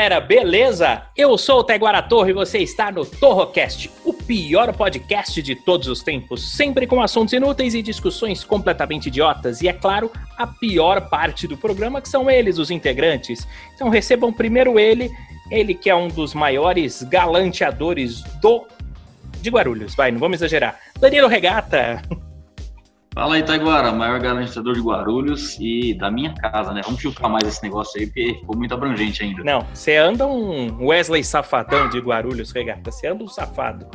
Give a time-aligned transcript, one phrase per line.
[0.00, 1.02] galera, beleza?
[1.14, 5.88] Eu sou o Taiguara Torre e você está no Torrocast, o pior podcast de todos
[5.88, 9.60] os tempos, sempre com assuntos inúteis e discussões completamente idiotas.
[9.60, 13.46] E é claro, a pior parte do programa que são eles, os integrantes.
[13.74, 15.10] Então recebam primeiro ele,
[15.50, 18.66] ele que é um dos maiores galanteadores do
[19.42, 20.80] de Guarulhos, vai, não vamos exagerar.
[20.98, 22.00] Danilo Regata.
[23.20, 26.80] Fala aí, Taiguara, maior garantidor de Guarulhos e da minha casa, né?
[26.82, 29.44] Vamos filtrar mais esse negócio aí, porque ficou muito abrangente ainda.
[29.44, 32.90] Não, você anda um Wesley Safadão de Guarulhos, Regata.
[32.90, 33.86] Você anda um safado.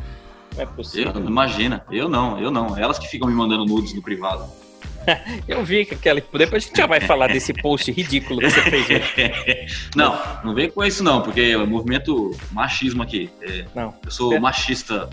[0.56, 1.12] Não é possível.
[1.16, 2.78] Eu, imagina, eu não, eu não.
[2.78, 4.46] Elas que ficam me mandando nudes no privado.
[5.48, 6.20] Eu vi que aquela.
[6.20, 9.68] Depois a gente já vai falar desse post ridículo que você fez hoje.
[9.96, 13.30] não, não vem com isso não, porque é movimento machismo aqui.
[13.42, 13.94] É, Não.
[14.04, 14.40] eu sou É.
[14.40, 15.10] machista.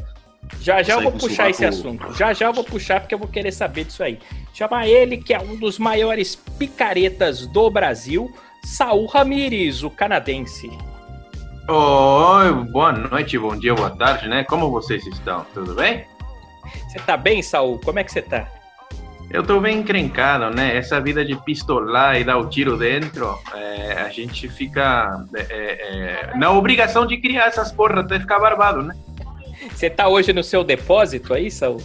[0.60, 2.12] Já já eu vou puxar esse assunto.
[2.14, 4.18] Já já eu vou puxar porque eu vou querer saber disso aí.
[4.52, 8.32] Chamar ele, que é um dos maiores picaretas do Brasil,
[8.64, 10.70] Saul Ramires, o canadense.
[11.68, 14.44] Oi, boa noite, bom dia, boa tarde, né?
[14.44, 15.46] Como vocês estão?
[15.54, 16.04] Tudo bem?
[16.88, 17.80] Você tá bem, Saul?
[17.80, 18.46] Como é que você tá?
[19.30, 20.77] Eu tô bem encrencado, né?
[20.77, 26.36] Essa vida de pistolar e dar o tiro dentro, é, a gente fica é, é,
[26.36, 28.94] na obrigação de criar essas porra até ficar barbado, né?
[29.70, 31.80] Você tá hoje no seu depósito aí, Saul?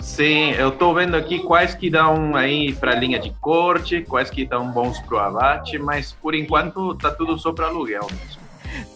[0.00, 4.44] Sim, eu tô vendo aqui quais que dão aí pra linha de corte, quais que
[4.44, 8.40] dão bons pro abate, mas por enquanto tá tudo só pra aluguel mesmo.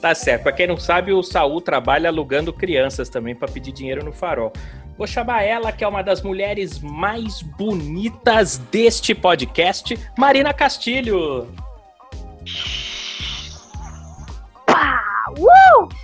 [0.01, 0.43] Tá certo.
[0.45, 4.53] Pra quem não sabe, o Saul trabalha alugando crianças também pra pedir dinheiro no farol.
[4.97, 11.49] Vou chamar ela, que é uma das mulheres mais bonitas deste podcast, Marina Castilho.
[15.37, 16.04] Uh!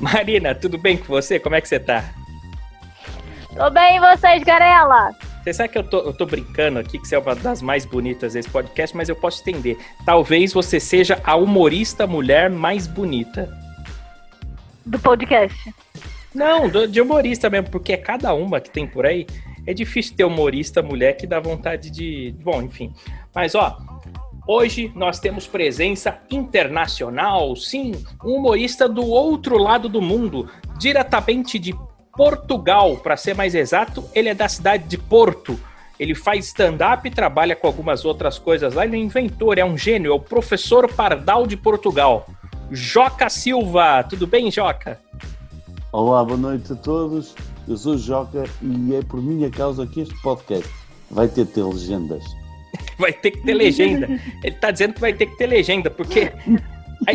[0.00, 1.38] Marina, tudo bem com você?
[1.38, 2.04] Como é que você tá?
[3.56, 5.12] Tô bem e vocês, Garela?
[5.42, 7.84] Você sabe que eu tô, eu tô brincando aqui que você é uma das mais
[7.84, 9.78] bonitas desse podcast, mas eu posso entender.
[10.04, 13.52] Talvez você seja a humorista mulher mais bonita.
[14.86, 15.74] Do podcast.
[16.34, 19.26] Não, do- de humorista mesmo, porque é cada uma que tem por aí.
[19.66, 22.34] É difícil ter humorista mulher que dá vontade de.
[22.42, 22.92] Bom, enfim.
[23.34, 23.78] Mas ó,
[24.46, 27.92] hoje nós temos presença internacional, sim,
[28.24, 31.74] um humorista do outro lado do mundo, diretamente de
[32.16, 35.58] Portugal, para ser mais exato, ele é da cidade de Porto.
[35.98, 38.84] Ele faz stand-up e trabalha com algumas outras coisas lá.
[38.84, 42.26] Ele é um inventor, é um gênio, é o professor Pardal de Portugal.
[42.70, 45.00] Joca Silva, tudo bem, Joca?
[45.92, 47.34] Olá, boa noite a todos.
[47.68, 50.68] Eu sou Joca e é por minha causa que este podcast
[51.10, 52.24] vai ter ter legendas.
[52.98, 54.08] Vai ter que ter legenda.
[54.42, 56.32] Ele tá dizendo que vai ter que ter legenda, porque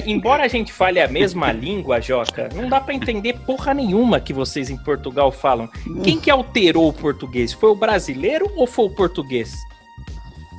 [0.05, 4.33] embora a gente fale a mesma língua, Joca, não dá pra entender porra nenhuma que
[4.33, 5.69] vocês em Portugal falam.
[6.03, 7.53] Quem que alterou o português?
[7.53, 9.53] Foi o brasileiro ou foi o português?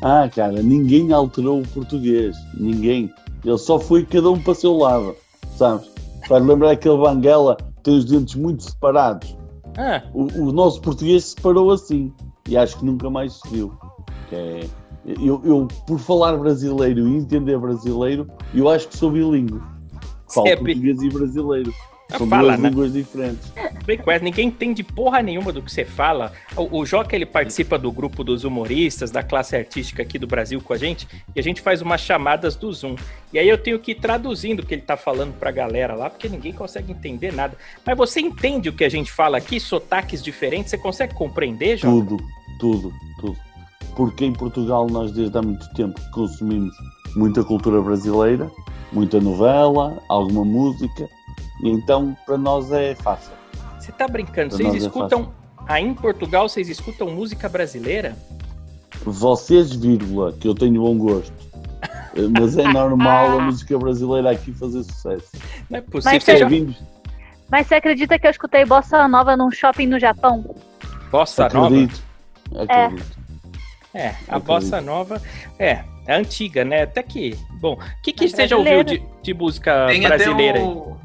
[0.02, 2.34] Ah, cara, ninguém alterou o português.
[2.58, 3.10] Ninguém.
[3.44, 5.14] Ele só foi cada um para seu lado,
[5.56, 5.88] sabes?
[6.26, 9.36] Faz lembrar aquele Banguela tem os dentes muito separados.
[9.78, 12.12] Ah, O, o nosso português se separou assim
[12.48, 13.72] e acho que nunca mais se viu.
[14.28, 14.60] Que é-
[15.04, 19.60] eu, eu, por falar brasileiro e entender brasileiro, eu acho que sou bilíngue.
[20.32, 21.74] Falo é português e brasileiro.
[22.12, 22.68] Ah, São fala, duas né?
[22.68, 23.52] línguas diferentes.
[23.86, 26.32] bem ninguém entende porra nenhuma do que você fala.
[26.56, 30.60] O, o Joca, ele participa do grupo dos humoristas, da classe artística aqui do Brasil
[30.60, 32.96] com a gente, e a gente faz umas chamadas do Zoom.
[33.32, 36.10] E aí eu tenho que ir traduzindo o que ele tá falando pra galera lá,
[36.10, 37.56] porque ninguém consegue entender nada.
[37.86, 39.60] Mas você entende o que a gente fala aqui?
[39.60, 40.70] Sotaques diferentes?
[40.70, 41.92] Você consegue compreender, Joca?
[41.92, 42.24] Tudo,
[42.58, 43.49] tudo, tudo.
[43.96, 46.74] Porque em Portugal nós desde há muito tempo consumimos
[47.16, 48.50] muita cultura brasileira,
[48.92, 51.08] muita novela, alguma música,
[51.62, 53.32] e então para nós é fácil.
[53.78, 54.56] Você tá brincando?
[54.56, 55.32] Pra Vocês é escutam.
[55.66, 58.16] Aí em Portugal vocês escutam música brasileira?
[59.04, 61.32] Vocês, vírgula, que eu tenho bom gosto.
[62.14, 65.30] Eh, Mas é normal a música brasileira aqui fazer sucesso.
[65.68, 66.12] Não é possível.
[66.12, 66.90] Mas Você.
[67.50, 70.54] Mas você acredita que eu escutei bossa nova num shopping no Japão?
[71.10, 71.66] Bossa Nova?
[71.66, 72.02] Acredito.
[72.54, 73.18] Acredito.
[73.18, 73.19] É,
[73.98, 74.40] a Acredito.
[74.46, 75.20] bossa nova
[75.58, 76.82] é, é antiga, né?
[76.82, 77.36] Até que.
[77.60, 80.60] Bom, o que, que É você já ouviu de, de música Tem brasileira?
[80.60, 80.96] um-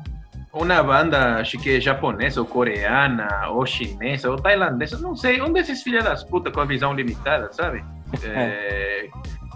[0.53, 5.51] uma banda, acho que é japonesa, ou coreana, ou chinesa, ou tailandesa, não sei, um
[5.51, 7.83] desses filhos das putas com a visão limitada, sabe?
[8.23, 9.07] É,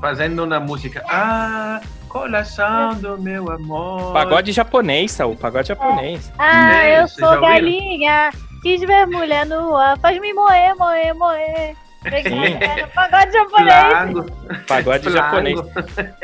[0.01, 1.01] fazendo uma música.
[1.07, 1.79] Ah,
[2.09, 4.11] coração do meu amor.
[4.11, 5.35] Pagode japonês, Saul.
[5.37, 6.29] Pagode japonês.
[6.37, 8.29] Ah, É, eu vocês já sou galinha,
[8.61, 11.75] quis ver mulher nua, faz-me moer, moer, moer.
[12.01, 13.75] Peguei no pagode japonês.
[13.75, 14.25] Flango.
[14.67, 15.17] Pagode Flango.
[15.17, 15.59] japonês.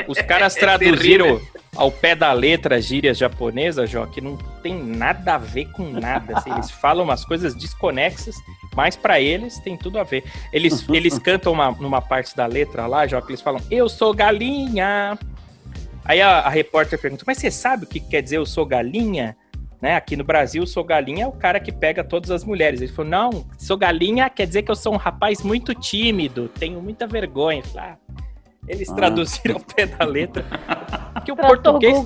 [0.07, 1.41] Os caras É traduziram
[1.75, 6.37] ao pé da letra gírias japonesas, Jó, que não tem nada a ver com nada.
[6.37, 8.35] assim, eles falam umas coisas desconexas,
[8.75, 10.23] mas pra eles tem tudo a ver.
[10.53, 14.13] Eles, eles cantam uma, numa parte da letra lá, Jó, que eles falam, eu sou
[14.13, 15.17] galinha.
[16.05, 19.35] Aí a, a repórter pergunta, mas você sabe o que quer dizer eu sou galinha?
[19.81, 19.95] Né?
[19.95, 22.81] Aqui no Brasil, sou galinha é o cara que pega todas as mulheres.
[22.81, 26.81] Ele falou, não, sou galinha quer dizer que eu sou um rapaz muito tímido, tenho
[26.81, 27.61] muita vergonha.
[27.63, 27.97] Falei, ah,
[28.67, 28.95] eles Ah.
[28.95, 30.45] traduziram ao pé da letra.
[31.13, 31.97] Porque o português.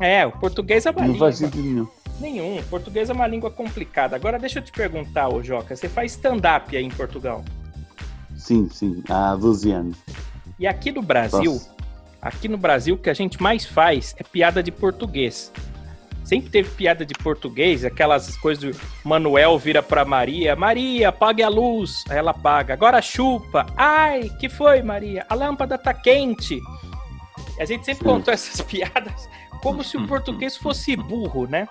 [0.00, 1.26] É, o português é uma Não língua.
[1.28, 1.88] faz sentido nenhum.
[2.20, 2.58] Nenhum.
[2.58, 4.14] O português é uma língua complicada.
[4.16, 7.44] Agora deixa eu te perguntar, ô Joca, você faz stand-up aí em Portugal.
[8.36, 9.96] Sim, sim, há 12 anos.
[10.58, 11.74] E aqui no Brasil, Nossa.
[12.20, 15.50] aqui no Brasil, o que a gente mais faz é piada de português.
[16.24, 21.48] Sempre teve piada de português, aquelas coisas do Manuel vira pra Maria, Maria, apague a
[21.50, 22.02] luz.
[22.08, 22.72] Aí ela apaga.
[22.72, 23.66] Agora chupa.
[23.76, 25.26] Ai, que foi, Maria?
[25.28, 26.58] A lâmpada tá quente.
[27.60, 29.28] A gente sempre contou essas piadas
[29.62, 31.68] como se o português fosse burro, né?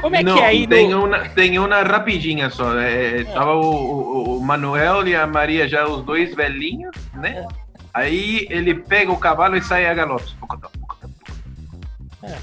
[0.00, 1.04] Como é Não, que é aí tem, no...
[1.04, 2.78] uma, tem uma rapidinha só.
[2.78, 7.46] É, tava o, o- o Manuel e a Maria já os dois velhinhos, né?
[7.92, 10.34] Aí ele pega o cavalo e sai a galope.
[12.22, 12.34] É.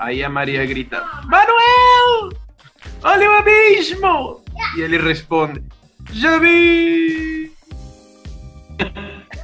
[0.00, 2.30] Aí a Maria grita: Manuel!
[3.02, 4.42] Olha o abismo!
[4.76, 5.62] E ele responde:
[6.10, 7.52] Já vi!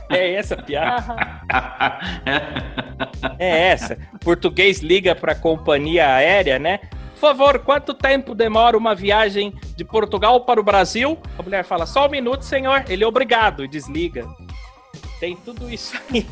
[0.09, 1.43] É essa piada?
[3.39, 3.99] É essa.
[4.25, 6.79] Português liga para a companhia aérea, né?
[7.15, 11.19] Por favor, quanto tempo demora uma viagem de Portugal para o Brasil?
[11.39, 12.85] A mulher fala, só um minuto, senhor.
[12.89, 14.27] Ele, obrigado, e desliga.
[15.19, 16.27] Tem tudo isso aí.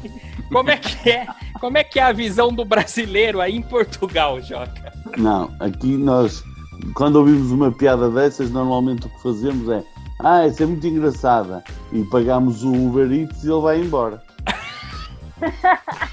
[0.55, 1.27] Como é que é?
[1.61, 4.93] Como é que é a visão do brasileiro aí em Portugal, Joca?
[5.19, 6.45] Não, aqui nós,
[6.95, 9.83] quando ouvimos uma piada dessas, normalmente o que fazemos é
[10.21, 11.65] Ah, essa é muito engraçada.
[11.93, 14.23] E pagamos o Uber Eats e ele vai embora.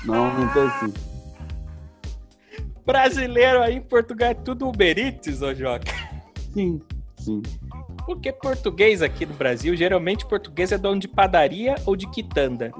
[0.03, 0.93] Normalmente é assim.
[2.83, 5.93] Brasileiro aí em Portugal é tudo Uber Eats, ô Joca?
[6.51, 6.81] Sim,
[7.15, 7.43] sim.
[8.07, 12.71] Porque português aqui no Brasil, geralmente português é dono de padaria ou de quitanda.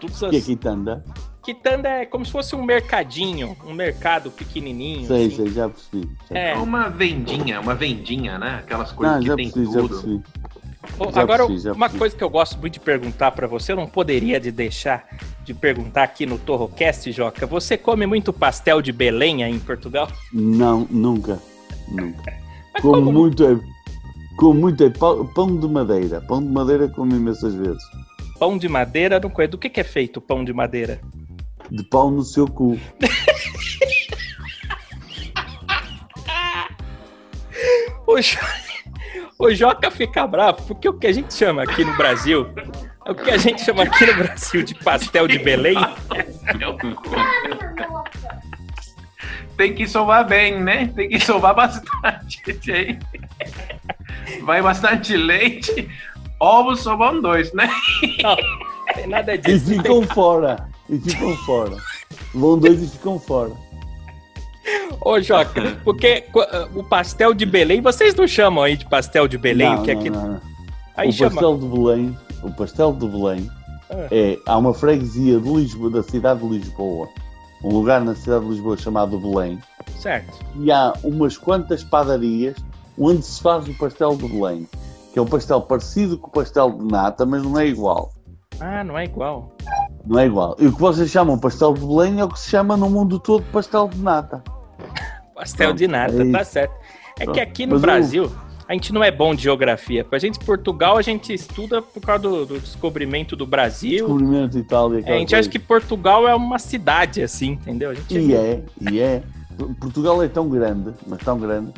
[0.00, 1.04] Tudo O que é quitanda?
[1.42, 5.06] Quitanda é como se fosse um mercadinho, um mercado pequenininho.
[5.06, 5.36] Sei, assim.
[5.36, 6.10] sei, já percebi.
[6.28, 6.50] Já É.
[6.52, 8.56] É uma vendinha, uma vendinha, né?
[8.64, 9.88] Aquelas coisas Não, que já tem percebi, já tudo.
[9.90, 10.22] percebi.
[10.98, 11.98] Ô, Já Agora, percebi, já uma percebi.
[11.98, 15.06] coisa que eu gosto muito de perguntar pra você, eu não poderia de deixar
[15.44, 17.46] de perguntar aqui no Torrocast, Joca.
[17.46, 20.08] Você come muito pastel de Belém aí em Portugal?
[20.32, 21.40] Não, nunca.
[21.88, 22.32] Nunca.
[22.82, 23.58] Como como muito é.
[24.36, 26.20] Como muito é pão, pão de madeira.
[26.20, 27.82] Pão de madeira como imensas vezes.
[28.38, 29.52] Pão de madeira, não conheço.
[29.52, 31.00] Do que, que é feito o pão de madeira?
[31.70, 32.78] De pau no seu cu.
[38.06, 38.38] O, Jo-
[39.38, 42.48] o Joca fica bravo, porque o que a gente chama aqui no Brasil,
[43.06, 45.76] o que a gente chama aqui no Brasil de pastel de Belém,
[49.56, 50.92] Tem que sovar bem, né?
[50.94, 52.42] Tem que sovar bastante.
[54.42, 55.88] Vai bastante leite.
[56.40, 57.68] Ovos vão dois, né?
[58.22, 58.36] não
[58.94, 59.66] tem nada E disso.
[59.66, 60.68] tem ficam fora.
[60.88, 61.76] E ficam fora.
[62.34, 63.52] Vão dois e ficam fora.
[65.00, 69.38] Ô, Joca, porque qu- o pastel de Belém, vocês não chamam aí de pastel de
[69.38, 69.70] Belém?
[69.76, 70.40] Não, que é não, aqui, não, não.
[70.96, 71.30] aí o chama.
[71.30, 73.50] pastel de Belém, o pastel de Belém
[73.88, 74.08] Ah.
[74.10, 77.08] é, há uma freguesia de Lisboa, da cidade de Lisboa,
[77.62, 79.60] um lugar na cidade de Lisboa chamado Belém,
[80.00, 80.38] Certo.
[80.56, 82.56] e há umas quantas padarias
[82.98, 84.68] onde se faz o pastel de Belém,
[85.16, 88.12] que é um pastel parecido com o pastel de nata, mas não é igual.
[88.60, 89.50] Ah, não é igual.
[90.04, 90.54] Não é igual.
[90.60, 93.18] E o que vocês chamam pastel de Belém é o que se chama no mundo
[93.18, 94.44] todo pastel de nata.
[95.34, 96.74] Pastel Pronto, de nata, é tá certo.
[97.18, 97.40] É que Pronto.
[97.40, 98.30] aqui no Mas Brasil,
[98.68, 100.04] a gente não é bom de geografia.
[100.04, 104.06] Pra gente, Portugal, a gente estuda por causa do, do descobrimento do Brasil.
[104.06, 104.94] Descobrimento e tal.
[104.94, 105.48] E É, a gente acha coisa.
[105.48, 107.94] que Portugal é uma cidade, assim, entendeu?
[108.10, 109.22] E é, e é.
[109.80, 111.72] Portugal é tão grande, mas tão grande,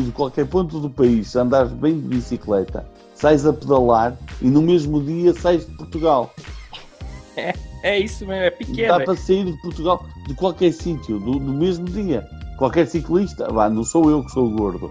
[0.00, 5.02] de qualquer ponto do país, andares bem de bicicleta, sais a pedalar e no mesmo
[5.02, 6.32] dia sais de Portugal.
[7.84, 9.04] É isso mesmo, é Dá pequeno.
[9.04, 12.26] para sair de Portugal de qualquer sítio, do, do mesmo dia.
[12.56, 14.90] Qualquer ciclista, vá, não sou eu que sou gordo.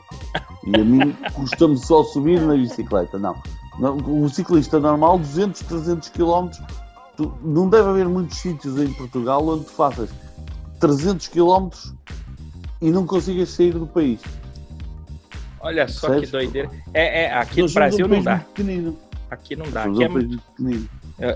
[0.68, 3.36] E a mim custa-me só subir na bicicleta, não.
[3.80, 6.50] Não, O ciclista normal, 200, 300 km,
[7.42, 10.10] não deve haver muitos sítios em Portugal onde tu faças
[10.80, 11.70] 300 km
[12.80, 14.22] e não consigas sair do país.
[15.64, 16.70] Olha só que doideira.
[16.94, 18.38] É, é aqui no Nós Brasil um não dá.
[18.40, 19.00] pequenino.
[19.32, 19.84] Aqui não dá.
[19.86, 20.08] Aqui é.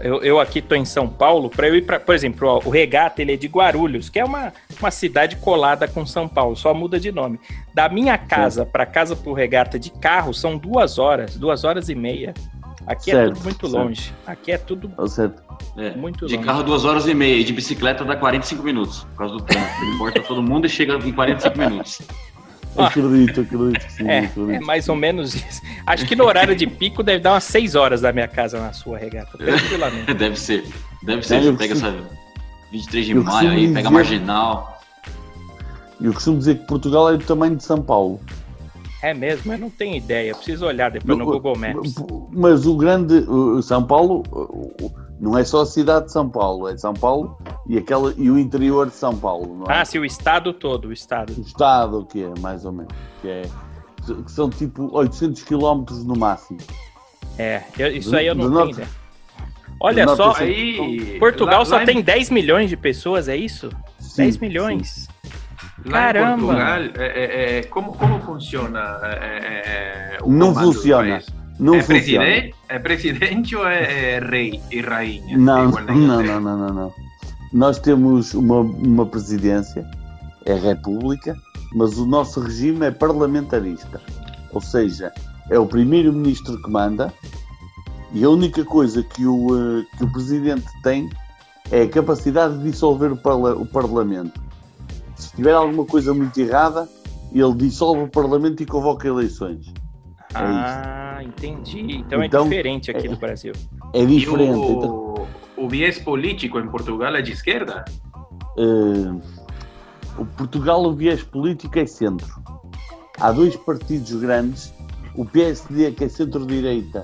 [0.03, 2.69] Eu, eu aqui tô em São Paulo, para eu ir para, por exemplo, ó, o
[2.69, 6.74] Regata ele é de Guarulhos, que é uma, uma cidade colada com São Paulo, só
[6.74, 7.39] muda de nome.
[7.74, 11.96] Da minha casa para casa pro Regata de carro são duas horas, duas horas e
[11.96, 12.34] meia.
[12.88, 13.84] Aqui é Certo, tudo muito certo.
[13.84, 14.13] longe.
[14.25, 15.34] Aqui é tudo seja,
[15.77, 15.91] É.
[15.96, 16.46] muito De longe.
[16.46, 17.36] carro, duas horas e meia.
[17.36, 19.03] E de bicicleta dá 45 minutos.
[19.03, 19.84] Por causa do trânsito.
[19.84, 22.01] Ele corta todo mundo e chega em 45 minutos.
[22.86, 24.07] Acredito, acredito que sim.
[24.07, 24.51] É, acredito.
[24.51, 25.62] é mais ou menos isso.
[25.86, 28.74] Acho que no horário de pico deve dar umas seis horas da minha casa na
[28.74, 30.13] sua regata, tranquilamente.
[30.15, 30.63] Deve ser.
[31.03, 31.43] Deve ser.
[31.46, 31.96] É, pega essa
[32.72, 34.81] 23 de eu maio aí, pega dizer- a marginal.
[36.00, 38.19] E eu costumo dizer que Portugal é do tamanho de São Paulo.
[39.01, 40.34] É mesmo, eu não tenho ideia.
[40.36, 41.96] Preciso olhar depois no Não, Google Maps.
[42.31, 43.13] Mas o grande.
[43.27, 44.24] o São Paulo
[45.19, 48.38] não é só a cidade de São Paulo, é São Paulo e, aquela, e o
[48.38, 49.79] interior de São Paulo, não é?
[49.79, 51.33] Ah, sim, o estado todo, o estado.
[51.38, 52.93] O estado, que é, mais ou menos.
[53.21, 53.41] Que, é,
[54.24, 56.59] que são tipo 800 quilómetros no máximo.
[57.38, 58.88] É, eu- isso Do- aí eu não tenho norte-.
[59.79, 60.45] Olha só, norte a sul.
[60.45, 63.69] Aí, Portugal lá- só lá em- tem 10 milhões de pessoas, é isso?
[64.00, 65.07] Sim, 10 milhões.
[65.86, 66.41] Lá Caramba.
[66.41, 71.21] em Portugal, é, é, é, como, como funciona é, é, é, o Não funciona.
[71.59, 72.25] Não é, funciona.
[72.25, 75.37] presidente, é presidente ou é, é rei e rainha?
[75.37, 76.93] Não, na não, não, não, não, não.
[77.53, 79.85] Nós temos uma, uma presidência,
[80.45, 81.35] é república,
[81.73, 84.01] mas o nosso regime é parlamentarista.
[84.53, 85.11] Ou seja,
[85.49, 87.11] é o primeiro-ministro que manda
[88.13, 89.47] e a única coisa que o,
[89.79, 91.09] eh, que o presidente tem
[91.71, 94.39] é a capacidade de dissolver o, parla- o parlamento.
[95.15, 96.87] Se tiver alguma coisa muito errada,
[97.33, 99.73] ele dissolve o parlamento e convoca eleições.
[100.39, 101.98] Ah, entendi.
[102.00, 103.53] Então, Então, é diferente aqui é- do Brasil.
[103.94, 104.72] É diferente.
[104.72, 105.27] então, o,
[105.58, 107.86] o viés político em Portugal é de esquerda?
[108.58, 109.13] Eh,
[110.17, 112.27] o Portugal, o viés político é centro.
[113.20, 114.74] Há dois partidos grandes,
[115.15, 117.03] o PSD que é centro-direita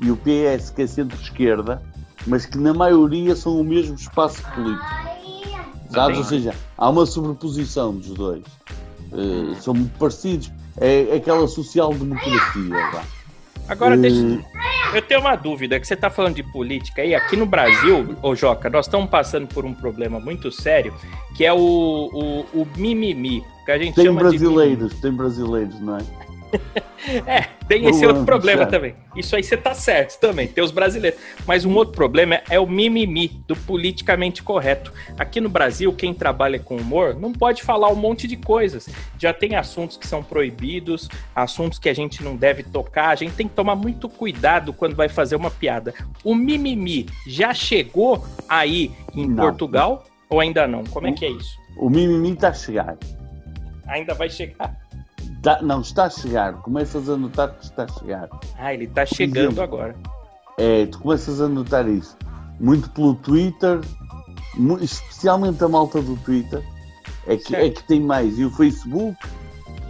[0.00, 1.82] e o PS que é centro-esquerda,
[2.26, 4.86] mas que na maioria são o mesmo espaço político.
[5.90, 6.18] Sabes?
[6.18, 8.42] Ou seja, há uma sobreposição dos dois.
[9.12, 10.50] Eh, são muito parecidos.
[10.80, 12.90] É, é aquela social-democracia.
[12.92, 13.04] vá.
[13.68, 14.40] Agora, deixa,
[14.94, 18.34] eu tenho uma dúvida, que você está falando de política aí, aqui no Brasil, ô
[18.34, 20.92] Joca, nós estamos passando por um problema muito sério,
[21.36, 25.80] que é o, o, o mimimi, que a gente Tem chama de brasileiros, tem brasileiros,
[25.80, 26.00] não é?
[27.26, 28.70] É, tem esse outro problema Thiago.
[28.70, 28.94] também.
[29.16, 31.18] Isso aí você tá certo também, tem os brasileiros.
[31.44, 34.92] Mas um outro problema é o mimimi, do politicamente correto.
[35.18, 38.88] Aqui no Brasil, quem trabalha com humor não pode falar um monte de coisas.
[39.18, 43.08] Já tem assuntos que são proibidos, assuntos que a gente não deve tocar.
[43.08, 45.92] A gente tem que tomar muito cuidado quando vai fazer uma piada.
[46.22, 49.42] O mimimi já chegou aí em Não.
[49.42, 50.84] Portugal ou ainda não?
[50.84, 51.56] Como é que é isso?
[51.76, 52.96] O mimimi está a chegar.
[53.88, 54.81] Ainda vai chegar.
[55.42, 56.54] Tá- não, está a chegar.
[56.62, 58.28] Começas a notar que está a chegar.
[58.56, 59.96] Ah, ele tá chegando exemplo, agora.
[60.56, 62.16] É, tu começas a notar isso.
[62.60, 63.80] Muito pelo Twitter,
[64.80, 66.62] especialmente a malta do Twitter,
[67.26, 67.64] é que, Certo.
[67.64, 68.38] é que tem mais.
[68.38, 69.16] E o Facebook,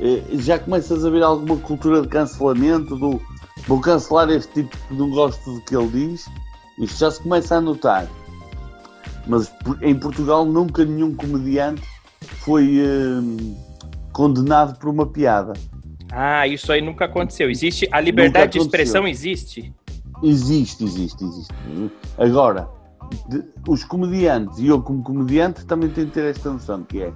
[0.01, 3.21] eh, já começas a ver alguma cultura de cancelamento, do
[3.67, 6.29] vou cancelar este tipo que não gosto do que ele diz.
[6.79, 8.07] Isto já se começa a notar.
[9.27, 11.83] Mas em Portugal nunca nenhum comediante
[12.39, 13.55] foi eh,
[14.13, 15.53] condenado por uma piada.
[16.11, 17.51] Ah, isso aí nunca aconteceu.
[17.51, 19.73] Existe a liberdade de expressão existe.
[20.23, 21.55] Existe, existe, existe.
[22.19, 22.69] Agora,
[23.29, 27.13] de- os comediantes, e eu como comediante também tenho que ter esta noção, que é,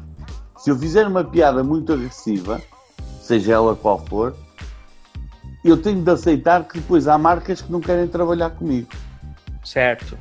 [0.57, 2.61] se eu fizer uma piada muito agressiva,
[3.21, 4.35] seja ela qual for,
[5.65, 8.89] eu tenho de aceitar que depois há marcas que não querem trabalhar comigo.
[9.63, 10.17] Certo.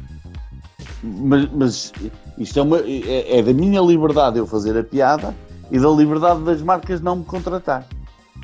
[1.03, 1.93] Mas, mas
[2.37, 5.33] isto é, uma- é- é da minha liberdade eu fazer a piada
[5.71, 7.85] e da liberdade das marcas não me contratar.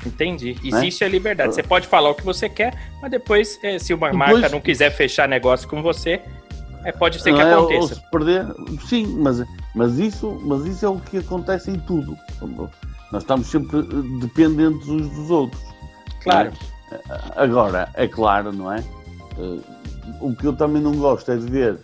[0.04, 0.54] Entendi.
[0.54, 0.60] Né?
[0.78, 1.54] Existe a liberdade.
[1.54, 4.60] Você pode falar o que você quer, mas depois, eh, se uma Depois- marca não
[4.60, 6.20] quiser fechar negócio com você,
[6.84, 7.54] é, pode ser que é?
[7.54, 8.02] Aconteça.
[8.10, 8.44] perder,
[8.88, 12.16] sim, mas, mas, isso, mas isso é o que acontece em tudo.
[13.12, 13.82] Nós estamos sempre
[14.20, 15.62] dependentes uns dos outros.
[16.24, 16.52] Claro.
[17.36, 18.80] Agora, é claro, não é?
[19.38, 19.58] Eh,
[20.20, 21.78] O que eu também não gosto é de ver,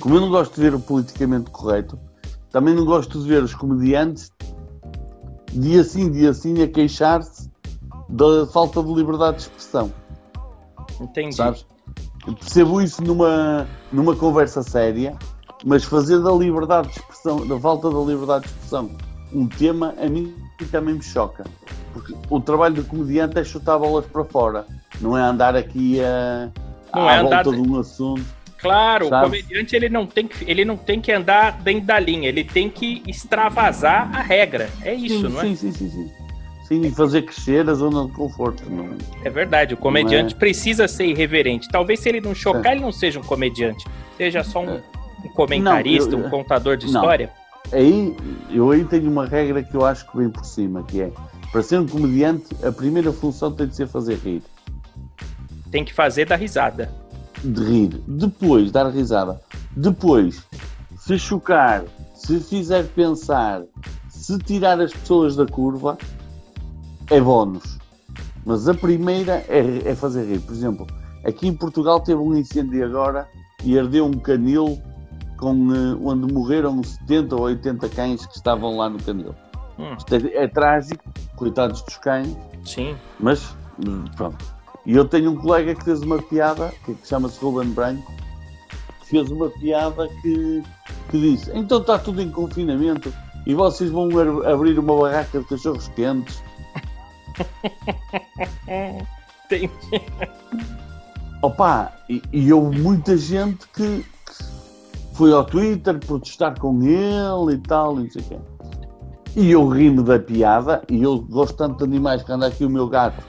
[0.00, 1.98] como eu não gosto de ver o politicamente correto,
[2.50, 4.30] também não gosto de ver os comediantes
[5.52, 7.50] dia sim, dia sim a queixar-se
[8.08, 9.92] da falta de liberdade de expressão.
[11.00, 11.34] Entendi.
[11.34, 11.66] Sabes?
[12.26, 15.16] Eu percebo isso numa, numa conversa séria,
[15.64, 18.90] mas fazer da liberdade de expressão, da falta da liberdade de expressão,
[19.32, 20.34] um tema a mim
[20.70, 21.44] também me choca.
[21.92, 24.66] Porque o trabalho do comediante é chutar bolas para fora,
[25.00, 26.50] não é andar aqui a,
[26.94, 28.24] Não à é andar volta de- de um assunto.
[28.60, 29.24] Claro, o Sabe?
[29.26, 32.68] comediante ele não, tem que, ele não tem que andar dentro da linha, ele tem
[32.68, 34.68] que extravasar a regra.
[34.82, 35.44] É isso, sim, não é?
[35.44, 36.10] sim, sim, sim, sim.
[36.64, 38.62] Sim, fazer crescer a zona de conforto.
[38.70, 38.96] Não...
[39.24, 40.38] É verdade, o comediante é?
[40.38, 41.68] precisa ser irreverente.
[41.68, 43.84] Talvez se ele não chocar, ele não seja um comediante.
[44.16, 44.76] Seja só um,
[45.24, 47.00] um comentarista, Não, eu- um contador de não.
[47.00, 47.30] história.
[47.72, 48.14] Aí,
[48.50, 51.10] eu aí tenho uma regra que eu acho que vem por cima, que é,
[51.50, 54.42] para ser um comediante, a primeira função tem de ser fazer rir.
[55.72, 56.92] Tem que fazer da risada.
[57.42, 58.00] De rir.
[58.06, 59.40] Depois, dar risada.
[59.76, 60.46] Depois,
[60.98, 63.62] se chocar, se fizer pensar,
[64.08, 65.96] se tirar as pessoas da curva,
[67.10, 67.78] é bónus.
[68.44, 70.40] Mas a primeira é, é fazer rir.
[70.40, 70.86] Por exemplo,
[71.24, 73.26] aqui em Portugal teve um incêndio agora
[73.64, 74.80] e ardeu um canil
[75.36, 79.34] com, eh, onde morreram 70 ou 80 cães que estavam lá no canil.
[79.78, 81.02] Hum, Isto é, é trágico,
[81.36, 82.94] coitados dos cães, sim.
[83.18, 83.54] mas
[83.84, 84.44] hum, pronto.
[84.90, 88.12] E eu tenho um colega que fez uma piada, que, chama-se Ruben Branco,
[88.98, 90.64] que fez uma piada que,
[91.08, 93.14] que disse: então está tudo em confinamento
[93.46, 94.08] e vocês vão
[94.44, 96.42] abrir uma barraca de cachorros quentes.
[99.48, 99.70] Tem...
[101.40, 104.44] Opa, e, e houve muita gente que, que
[105.14, 108.38] foi ao Twitter protestar com ele e tal, e não sei o quê.
[109.36, 112.70] E eu ri-me da piada, e eu gosto tanto de animais que anda aqui o
[112.70, 113.22] meu gato,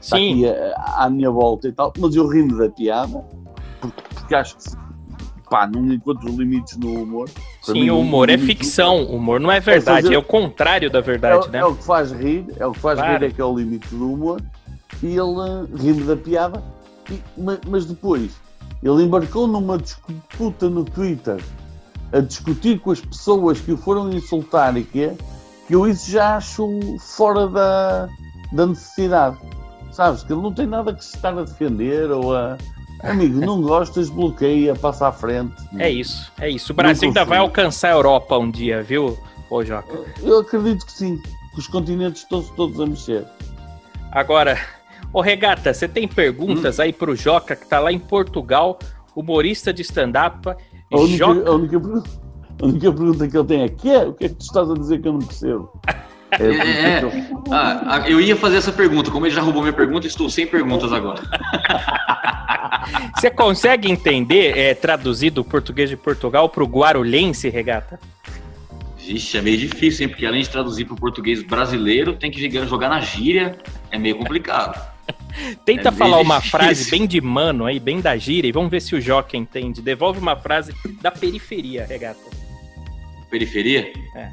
[0.00, 3.24] está Sim, aqui a- à minha volta e tal, mas eu ri-me da piada,
[3.80, 4.64] porque, porque acho que
[5.50, 7.28] pá, não encontro limites no humor.
[7.64, 9.02] Para mim, sim, o não- humor é ficção.
[9.04, 11.58] O humor não é verdade, fazer- é o contrário da É, verdade, o- né?
[11.58, 13.18] é o que faz rir, é o que faz Claro.
[13.18, 14.40] rir é que é o limite do humor.
[15.02, 16.62] E ele eh, ri-me da piada,
[17.10, 18.30] e- ma- mas, depois
[18.82, 21.42] ele embarcou numa disputa no Twitter
[22.12, 25.10] a discutir com as pessoas que o foram insultar e que
[25.66, 28.08] que eu isso já acho fora da,
[28.52, 29.36] da necessidade.
[29.92, 30.22] Sabes?
[30.22, 32.56] Que ele não tem nada que se estar a defender ou a.
[33.02, 35.54] Amigo, não gostas, bloqueia, passa à frente.
[35.78, 36.72] É isso, é isso.
[36.72, 39.18] O Brasil ainda vai alcançar a Europa um dia, viu,
[39.48, 39.98] ô Joca?
[40.22, 41.16] Eu acredito que sim,
[41.54, 43.24] que os continentes estão todos a mexer.
[44.12, 44.58] Agora,
[45.14, 46.82] ô Regata, você tem perguntas Hum.
[46.82, 48.78] aí pro Joca, que tá lá em Portugal,
[49.16, 50.48] humorista de stand-up.
[50.48, 50.54] A
[50.98, 54.04] única, Joca, a, única, a única pergunta que ele tem é: que é?
[54.04, 55.72] O que é que tu estás a dizer que eu não percebo?
[56.38, 57.02] É, é.
[57.50, 60.46] Ah, ah, eu ia fazer essa pergunta, como ele já roubou minha pergunta, estou sem
[60.46, 61.20] perguntas agora.
[63.18, 67.98] você consegue entender, é, traduzir do português de Portugal pro guarulhense, Regata?
[68.98, 70.08] Vixe, é meio difícil, hein?
[70.10, 73.56] Porque além de traduzir para o português brasileiro, tem que jogar- na gíria,
[73.90, 74.80] é meio complicado.
[75.64, 76.58] Tenta É falar uma difícil.
[76.58, 79.82] frase bem de mano aí, bem da gíria, e vamos ver se o Joca entende.
[79.82, 82.20] Devolve uma frase da periferia, Regata.
[83.28, 83.92] Periferia?
[84.14, 84.28] É.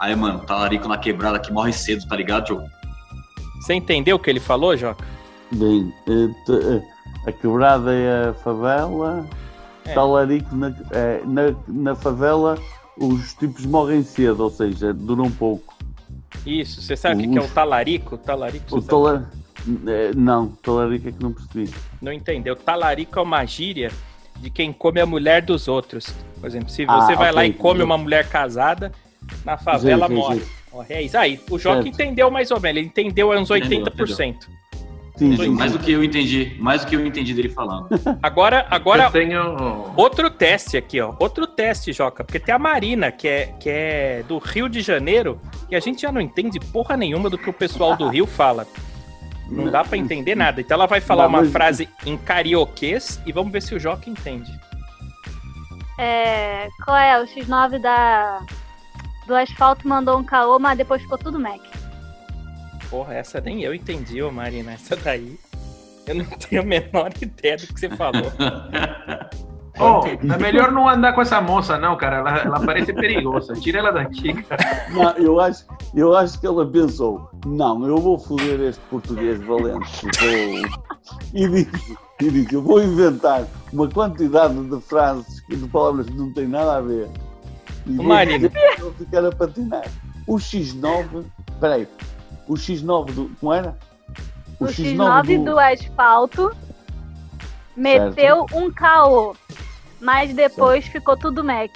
[0.00, 2.64] Aí, mano, talarico na quebrada que morre cedo, tá ligado, Joe?
[3.60, 5.04] Você entendeu o que ele falou, Joca?
[5.52, 6.82] Bem, eh, eh,
[7.26, 9.26] a quebrada é a favela,
[9.84, 9.94] É.
[9.94, 12.58] talarico na, eh, na, na favela,
[12.98, 15.74] os tipos morrem cedo, ou seja, duram pouco.
[16.44, 18.18] Isso, você sabe o que que é o talarico?
[18.18, 19.28] Talarico, O tala...
[20.14, 21.72] não, talarico é que não percebi.
[22.00, 22.54] não entendeu.
[22.54, 23.90] Talarico é uma gíria
[24.36, 26.14] de quem come a mulher dos outros.
[26.40, 28.92] Por exemplo, se Ah, você vai lá ok, e come uma mulher casada,
[29.44, 30.40] na favela Sim, morre.
[30.40, 30.46] sim.
[30.90, 31.40] É isso aí.
[31.50, 31.88] O Joca Certo.
[31.88, 32.78] entendeu mais ou menos.
[32.78, 34.16] Ele entendeu uns Entendeu, 80%.
[35.16, 37.88] Sim, Sim, sim, mais do que eu entendi, mais do que eu entendi dele falando.
[38.22, 39.90] Agora, agora Eu tenho.
[39.96, 41.14] outro teste aqui, ó.
[41.18, 42.22] Outro teste, Joca.
[42.22, 46.02] Porque tem a Marina, que é, que é do Rio de Janeiro, e a gente
[46.02, 48.66] já não entende porra nenhuma do que o pessoal do Rio fala.
[49.48, 50.60] Não dá pra entender nada.
[50.60, 53.80] Então ela vai falar Não, uma mas- frase em carioquês e vamos ver se o
[53.80, 54.52] Joca entende.
[55.98, 57.18] É, qual é?
[57.22, 58.40] O X9 da,
[59.26, 61.60] do asfalto mandou um caô, mas depois ficou tudo Mac.
[62.88, 64.72] Porra, essa nem eu entendi, ô Marina.
[64.72, 65.38] Essa daí.
[66.06, 68.32] Eu não tenho a menor ideia do que você falou.
[69.78, 72.16] Oh, é melhor não andar com essa moça, não, cara.
[72.16, 73.52] Ela, ela parece perigosa.
[73.54, 74.86] Tira ela daqui, cara.
[74.90, 80.06] Não, eu acho, eu acho que ela pensou: não, eu vou foder este português valente.
[80.18, 80.86] Vou...
[81.34, 86.32] E disse, e disse: eu vou inventar uma quantidade de frases, de palavras que não
[86.32, 87.10] têm nada a ver.
[87.86, 89.90] E para ela ficar a patinar.
[90.26, 91.24] O X9,
[91.60, 91.86] peraí,
[92.48, 93.30] o X9 do.
[93.40, 93.76] Como era?
[94.58, 95.58] O, X9 do...
[95.58, 96.50] asfalto
[97.76, 98.56] meteu Certo.
[98.56, 99.36] um caô,
[100.00, 101.70] mas depois ficou tudo Mac.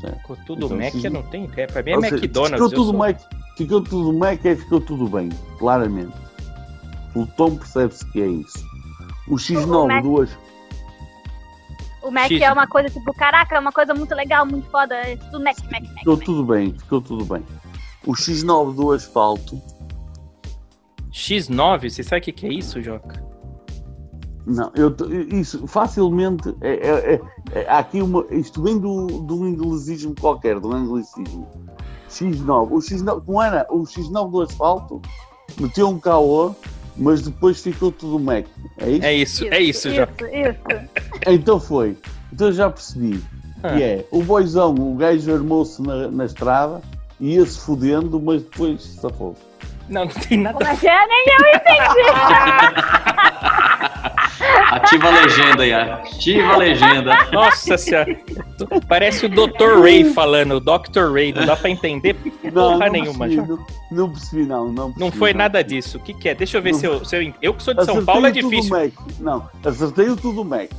[0.00, 1.66] Ficou tudo Então, Mac, eu não tenho ideia.
[1.66, 2.52] Pra mim é Ou seja, McDonald's.
[2.54, 3.20] Ficou tudo, sou- Mac,
[3.56, 6.16] ficou tudo Mac e ficou tudo bem, claramente.
[7.14, 8.64] O tom percebe-se que é isso.
[9.26, 10.30] O X9 Mac- duas.
[12.06, 12.40] O Mac X.
[12.40, 14.94] é uma coisa tipo, caraca, é uma coisa muito legal, muito foda.
[14.94, 15.98] É tudo Mac, Mac, Mac.
[15.98, 16.24] Ficou Mac.
[16.24, 17.42] tudo bem, ficou tudo bem.
[18.06, 19.60] O X9 do asfalto.
[21.12, 23.24] X9, você sabe o que, que é isso, Joca?
[24.46, 24.94] Não, eu,
[25.32, 26.54] isso facilmente.
[26.60, 27.20] É, é- é-
[27.62, 28.24] é- aqui uma.
[28.30, 31.48] Isto vem do, do inglesismo qualquer, do anglicismo.
[32.08, 32.70] X9.
[32.70, 33.66] O X9, como era?
[33.70, 35.02] O X9 do asfalto
[35.60, 36.54] meteu um KO,
[36.96, 38.46] mas depois ficou tudo Mac.
[38.78, 39.04] É isso?
[39.04, 40.08] É isso, é isso, já.
[41.26, 41.96] Então foi.
[42.32, 43.22] Então eu já percebi.
[43.62, 43.74] Ah.
[43.74, 46.80] Que é, o boizão, o gajo armou-se na, na estrada,
[47.20, 49.40] ia-se fodendo, mas depois safou-se.
[49.88, 50.76] Não, não tem nada.
[50.76, 51.06] Que é?
[51.06, 52.00] Nem eu entendi.
[54.70, 57.12] Ativa a legenda aí, ativa a legenda.
[57.32, 58.18] Nossa senhora.
[58.88, 59.80] Parece o Dr.
[59.82, 61.12] Ray falando, o Dr.
[61.12, 61.32] Ray.
[61.32, 62.14] Não dá pra entender
[62.52, 63.26] porra nenhuma.
[63.26, 63.42] percebi, já.
[63.90, 64.72] não, não não.
[64.72, 65.98] Não, Não foi nada disso.
[65.98, 66.34] O que, que é?
[66.34, 66.78] Deixa eu ver Não.
[66.78, 67.34] se eu, se eu.
[67.40, 68.70] Eu que sou de São Paulo é difícil.
[68.70, 68.92] Mac.
[69.18, 70.70] Não, acertei o tudo Mac.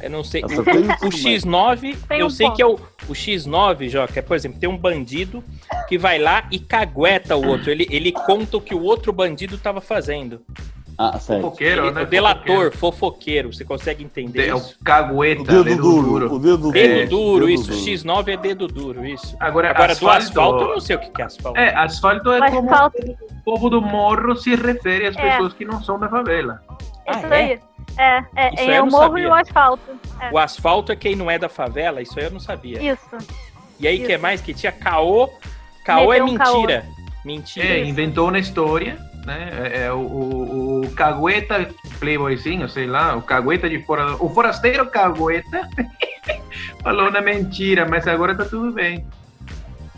[0.00, 0.42] Eu não sei.
[0.44, 1.78] Acertei o O tudo Mac.
[1.80, 2.56] X9, Tem eu um sei ponto.
[2.56, 5.44] que é o, o X9, Joca, é, por exemplo, tem um bandido
[5.88, 7.70] que vai lá e cagueta o outro.
[7.70, 10.40] Ele, ele conta o que o outro bandido tava fazendo.
[11.00, 11.42] Ah, sério.
[11.44, 12.02] Fofoqueiro, Ele- né?
[12.02, 13.52] o delator, fofoqueiro.
[13.54, 14.76] Você consegue entender É o isso?
[14.84, 16.34] cagueta, O dedo, dedo duro, duro.
[16.34, 17.08] O dedo Dedo duro.
[17.08, 17.72] duro, dedo isso.
[17.72, 19.36] X9 é dedo duro, isso.
[19.38, 21.58] Agora, Agora, do asfalto, asfalto, eu não sei o que é asfalto.
[21.60, 25.30] É, asfalto é Mas como o povo do morro se refere às É.
[25.30, 26.60] pessoas que não são da favela.
[27.06, 27.36] Ah, Isso é?
[27.36, 27.60] aí.
[27.96, 29.22] É, é, Isso é eu o morro sabia.
[29.22, 29.82] e o asfalto.
[30.20, 30.30] É.
[30.32, 32.82] O asfalto é quem não é da favela, isso aí eu não sabia.
[32.92, 33.06] Isso.
[33.78, 34.06] E aí, Isso.
[34.06, 34.40] que mais?
[34.40, 35.30] Que tinha caô.
[35.84, 36.54] Caô é Meteu um caô.
[36.62, 36.84] mentira.
[37.24, 37.66] Mentira.
[37.68, 39.50] É, inventou uma história, né?
[39.72, 41.68] É, é o, o, o cagueta
[42.00, 45.68] playboyzinho, sei lá, o cagueta de fora, o forasteiro cagueta
[46.82, 49.06] falou na mentira, mas agora tá tudo bem.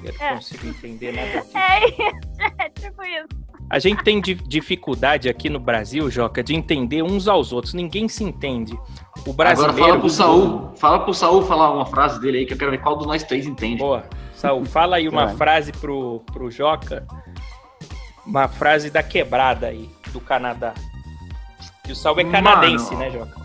[0.02, 0.34] Eu não É.
[0.34, 1.56] consigo entender nada disso.
[1.56, 2.20] É isso.
[2.58, 3.28] É tipo isso.
[3.68, 7.72] A gente tem di- dificuldade aqui no Brasil, Joca, de entender uns aos outros.
[7.72, 8.72] Ninguém se entende.
[9.26, 10.00] O Agora fala brasileiro.
[10.00, 10.72] pro Saul.
[10.76, 13.22] Fala pro Saul falar uma frase dele aí que eu quero ver qual dos nós
[13.22, 13.76] três entende.
[13.78, 14.02] Boa.
[14.34, 17.06] Saul, fala aí uma frase pro, pro Joca.
[18.30, 20.72] Uma frase da quebrada aí, do Canadá.
[21.88, 22.32] E o Saul é Mano.
[22.32, 23.40] canadense, né, Joca?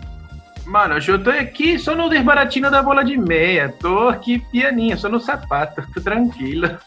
[0.64, 3.74] Mano, eu tô aqui só no desbaratinho da bola de meia.
[3.80, 5.82] Tô aqui pianinho, só no sapato.
[5.92, 6.78] Tô tranquilo.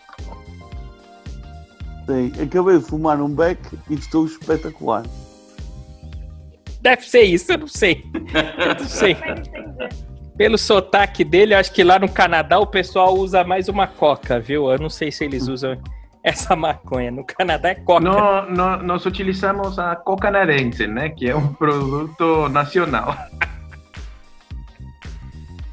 [2.06, 3.60] Sim, acabei de fumar um beck
[3.90, 5.04] e estou espetacular.
[6.82, 8.06] Deve ser isso, eu não sei.
[8.66, 9.18] Eu não sei.
[10.38, 14.40] Pelo sotaque dele, eu acho que lá no Canadá o pessoal usa mais uma coca,
[14.40, 14.72] viu?
[14.72, 15.78] Eu não sei se eles usam
[16.24, 17.12] essa maconha.
[17.12, 18.02] No Canadá é coca.
[18.02, 21.10] No, no, nós utilizamos a coca canadense, né?
[21.10, 23.16] Que é um produto nacional.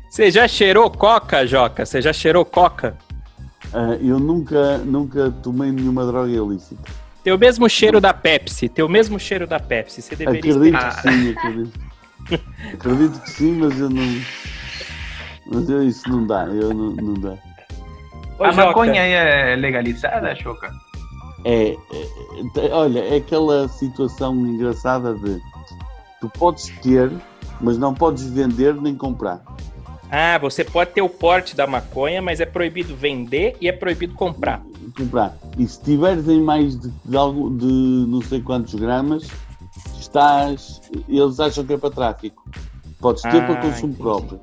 [0.09, 1.85] Você já cheirou coca, Joca?
[1.85, 2.97] Você já cheirou coca?
[3.75, 6.91] Ah, eu nunca, nunca tomei nenhuma droga ilícita.
[7.23, 8.69] Tem o mesmo cheiro da Pepsi.
[8.69, 10.01] Tem o mesmo cheiro da Pepsi.
[10.01, 11.03] Você deveria Acredito experimentar.
[11.03, 11.81] que sim, acredito.
[12.73, 14.23] acredito que sim, mas eu não.
[15.53, 17.37] Mas eu, isso não dá, eu não, não dá.
[18.39, 20.71] Ô, a Joca, maconha aí é legalizada, Choca?
[21.45, 21.77] É, é,
[22.67, 25.41] é, olha, é aquela situação engraçada de
[26.21, 27.11] tu podes ter,
[27.61, 29.43] mas não podes vender nem comprar.
[30.11, 34.15] Ah, você pode ter o porte da maconha, mas é proibido vender e é proibido
[34.15, 34.63] comprar.
[34.97, 35.37] comprar.
[35.59, 39.27] E se tiveres em mais de, de, algo, de não sei quantos gramas,
[39.99, 40.81] estás.
[41.09, 42.45] Eles acham que é para tráfico.
[43.01, 44.03] Podes ter Ah, para consumo entendi.
[44.03, 44.41] próprio.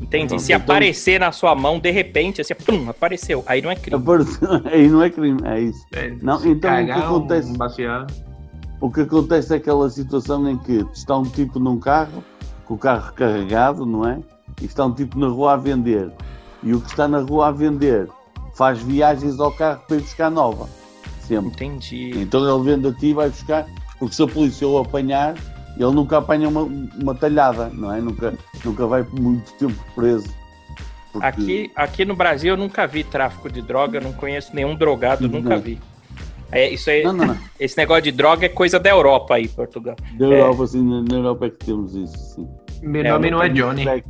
[0.00, 0.26] Entendi.
[0.26, 3.42] Então, Se então- aparecer na sua mão, de repente, assim, pum, apareceu.
[3.46, 4.02] Aí não é crime.
[4.72, 5.84] Aí não é crime, é isso.
[5.92, 7.52] É, Não, então o que acontece?
[7.52, 8.06] Um.
[8.80, 12.22] O que acontece é aquela situação em que está um tipo num carro,
[12.64, 14.20] com o carro carregado, não é?
[14.62, 16.12] E está um tipo na rua a vender.
[16.62, 18.08] E o que está na rua a vender
[18.54, 20.68] faz viagens ao carro para ir buscar nova.
[21.20, 21.48] Sempre.
[21.48, 22.12] Entendi.
[22.16, 23.66] Então ele vende a ti e vai buscar,
[23.98, 25.34] porque se a polícia o apanhar,
[25.82, 28.00] ele nunca apanha uma, uma talhada, não é?
[28.00, 30.28] Nunca, nunca vai por muito tempo preso.
[31.12, 35.28] Porque- Aqui, aqui no Brasil eu nunca vi tráfico de droga, não conheço nenhum drogado,
[35.28, 35.40] Não.
[35.40, 35.80] nunca vi.
[36.50, 37.36] É, isso aí, Não, não, não.
[37.60, 39.96] esse negócio de droga é coisa da Europa aí, Portugal.
[40.18, 42.48] Da Europa, assim, na, na Europa é que temos isso, sim.
[42.82, 43.84] Meu É, nome não é Johnny.
[43.84, 44.04] Beck.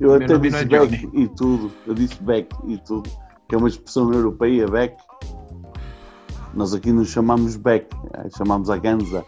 [0.00, 1.72] Eu Meu até disse é Beck e tudo.
[1.86, 3.10] Eu disse Beck e tudo.
[3.48, 4.96] Que é uma expressão europeia, Beck.
[6.54, 7.86] Nós aqui nos chamamos Beck.
[8.14, 9.24] eh, Chamamos a Ganza.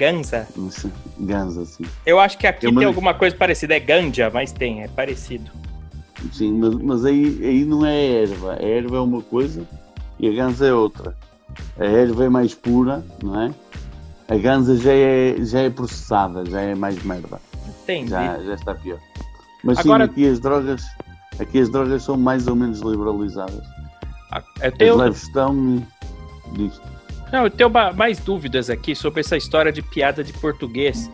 [0.00, 0.48] Ganza.
[0.56, 0.86] Nos-
[1.18, 1.84] Ganza, sim.
[2.06, 3.74] Eu acho que aqui Eu tem alguma coisa parecida.
[3.76, 5.50] É ganja, mas tem, é parecido.
[6.32, 8.54] Sim, mas, mas aí, aí não é erva.
[8.54, 9.62] A erva é uma coisa
[10.18, 11.14] e a ganza é outra.
[11.78, 13.50] A erva é mais pura, não é?
[14.26, 17.38] A ganza já é, já é processada, já é mais merda.
[17.82, 18.08] Entendi.
[18.08, 18.98] Já, já está pior.
[19.62, 20.82] Mas Agora- sim, aqui as drogas,
[21.38, 23.66] aqui as drogas são mais ou menos liberalizadas.
[24.78, 25.86] Eu As leves estão
[26.52, 26.99] disto.
[27.32, 31.10] Não, eu tenho mais dúvidas aqui sobre essa história de piada de português.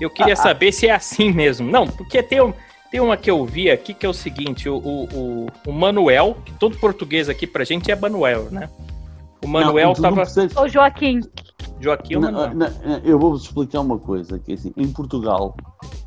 [0.00, 1.68] Eu queria saber se é assim mesmo.
[1.70, 2.52] Não, porque tem, um-
[2.90, 6.36] tem uma que eu vi aqui que é o seguinte: o, o, o- o Manuel,
[6.44, 8.68] que todo português aqui pra gente é Manuel, né?
[9.44, 10.16] O Manuel Não, tu não tava.
[10.22, 11.20] percebes- Ô, Joaquim.
[11.80, 12.54] Joaquim ou Não, Manuel?
[12.84, 15.56] não, eu vou-vos explicar uma coisa, que é assim, em Portugal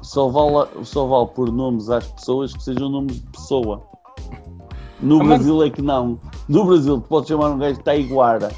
[0.01, 3.81] só vale, só vale pôr nomes às pessoas que sejam nomes de pessoa.
[5.01, 6.19] No Ah, mas- Brasil é que não.
[6.47, 8.51] No Brasil, tu podes chamar um gajo de Taiguara.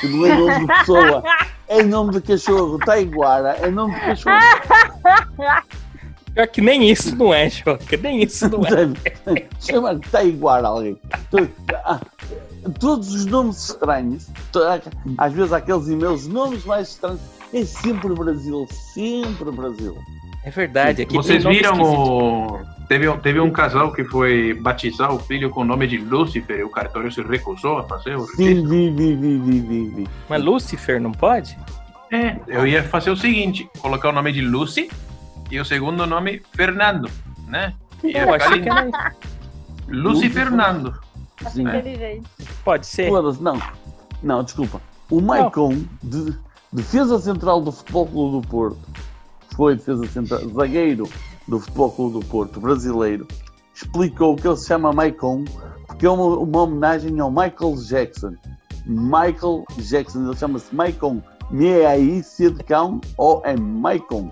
[0.00, 1.22] Que não é nome de pessoa.
[1.68, 2.78] É nome de cachorro.
[2.78, 4.36] Taiguara é nome de cachorro.
[6.34, 7.96] Pior que nem isso não é, Joca.
[7.96, 9.46] Nem isso não é.
[9.58, 10.96] Chamar de Taiguara alguém.
[11.30, 11.48] Tu-
[11.84, 12.00] ah,
[12.80, 14.26] Todos os nomes estranhos,
[15.18, 17.20] às vezes aqueles e-mails, nomes mais estranhos,
[17.54, 18.66] é sempre Brasil.
[18.92, 19.96] Sempre Brasil.
[20.44, 21.02] É verdade.
[21.02, 22.00] Aqui Vocês viram esquisito.
[22.00, 22.75] o.
[22.88, 26.60] Teve, um- teve um casal que foi batizar o filho com o nome de Lúcifer
[26.60, 28.36] e o cartório se recusou a fazer o registro.
[28.44, 30.08] Sim, vi, vi, vi, vi, vi, vi.
[30.28, 31.58] Mas Lucifer não pode?
[32.12, 34.88] É, eu ia fazer o seguinte: colocar o nome de Lucy
[35.50, 37.10] e o segundo nome Fernando,
[37.48, 37.74] né?
[38.04, 39.14] Ia Eu ficar achei que era.
[39.88, 40.94] Lucy Fernando.
[41.50, 41.62] Sim.
[41.62, 42.26] Inteligente.
[42.64, 43.10] Pode ser.
[43.40, 43.60] Não.
[44.22, 44.80] Não, desculpa.
[45.10, 46.34] O Maicon, de,
[46.72, 48.78] defesa central do Futebol Clube do Porto,
[49.54, 51.08] foi defesa central, zagueiro
[51.48, 53.26] do Futebol Clube do Porto, brasileiro,
[53.74, 55.44] explicou que ele se chama Maicon
[55.86, 58.34] porque é uma, uma homenagem ao Michael Jackson.
[58.84, 61.22] Michael Jackson, ele chama-se Maicon.
[61.50, 64.30] M-A-I-C de cão ou é Maicon.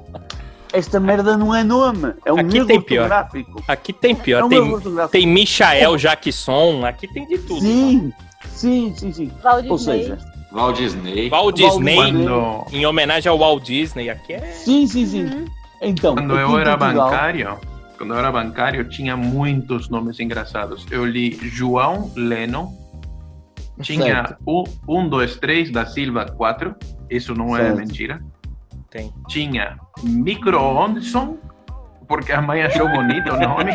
[0.72, 3.03] Esta merda não é nome, é um Aqui erro tem pior.
[3.05, 3.62] ortográfico.
[3.68, 4.42] Aqui tem É pior.
[4.42, 6.85] um Tem, tem Michael Jackson.
[6.85, 7.61] Aqui tem de tudo.
[7.61, 8.12] Sim,
[8.48, 9.31] sim, sim, sim.
[9.40, 9.98] Walt Ou Disney.
[10.03, 10.18] seja,
[10.53, 11.29] Walt Disney.
[11.31, 12.27] Walt Disney, Disney.
[12.27, 14.11] Quando, em homenagem ao Walt Disney.
[14.11, 14.40] Aqui é.
[14.53, 15.24] sim, sim, sim.
[15.24, 15.44] Uhum.
[15.85, 17.59] Então, quando eu era Portugal- bancário,
[17.99, 20.87] quando eu era bancário, tinha muitos nomes engraçados.
[20.90, 22.73] Eu li João Lennon,
[23.83, 24.37] tinha Certo.
[24.47, 26.75] o 1, 2, 3 da Silva 4,
[27.11, 27.77] isso não é Certo.
[27.79, 28.23] mentira.
[28.90, 29.12] Tem.
[29.29, 31.37] Tinha Micro Ondson,
[32.07, 33.73] porque a mãe achou bonito o nome.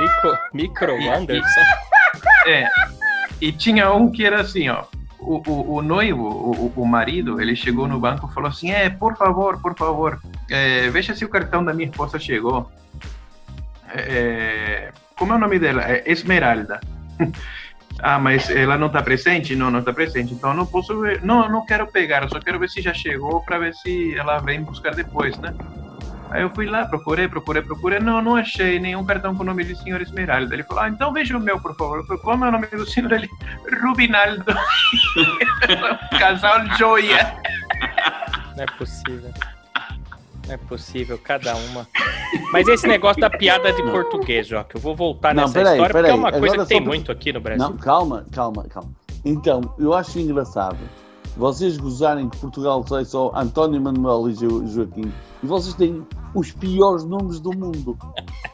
[0.00, 1.60] Micro, Micro Anderson.
[2.46, 2.68] É.
[3.40, 4.84] E tinha um que era assim, ó.
[5.26, 8.88] O, o, o noivo, o, o marido, ele chegou no banco e falou assim: É,
[8.88, 12.70] por favor, por favor, é, veja se o cartão da minha esposa chegou.
[13.88, 15.82] É, como é o nome dela?
[15.82, 16.80] É Esmeralda.
[17.98, 19.56] ah, mas ela não está presente?
[19.56, 20.32] Não, não está presente.
[20.32, 21.22] Então não posso ver.
[21.22, 24.38] Não, não quero pegar, eu só quero ver se já chegou para ver se ela
[24.38, 25.52] vem buscar depois, né?
[26.30, 28.00] Aí eu fui lá, procurei, procurei, procurei.
[28.00, 30.52] Não, não achei nenhum cartão com o nome de senhor Esmeralda.
[30.54, 31.98] Ele falou, ah, então veja o meu, por favor.
[31.98, 33.12] Eu falei, como é o nome do senhor?
[33.12, 33.28] Ele,
[33.82, 34.44] Rubinaldo.
[36.18, 37.36] Casal joia.
[38.56, 39.32] Não é possível.
[40.46, 41.86] Não é possível, cada uma.
[42.52, 45.92] Mas esse negócio da piada de português, Joca, eu vou voltar Não, nessa peraí, história,
[45.92, 46.10] porque peraí.
[46.10, 47.64] é uma coisa Agora que tem muito aqui no Brasil.
[47.64, 48.90] Não, calma, calma, calma.
[49.24, 50.78] Então, eu acho engraçado
[51.36, 56.02] vocês gozarem que Portugal tem só António Manuel e Jo- Joaquim e vocês têm
[56.34, 57.96] os piores nomes do mundo.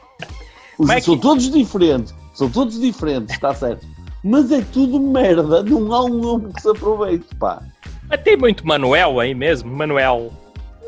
[0.77, 3.85] Os- é são todos diferentes, são todos diferentes, está certo.
[4.23, 7.61] Mas é tudo merda, não há um nome que se aproveite, pá.
[8.09, 9.69] Mas tem muito Manuel aí mesmo?
[9.75, 10.31] Manuel.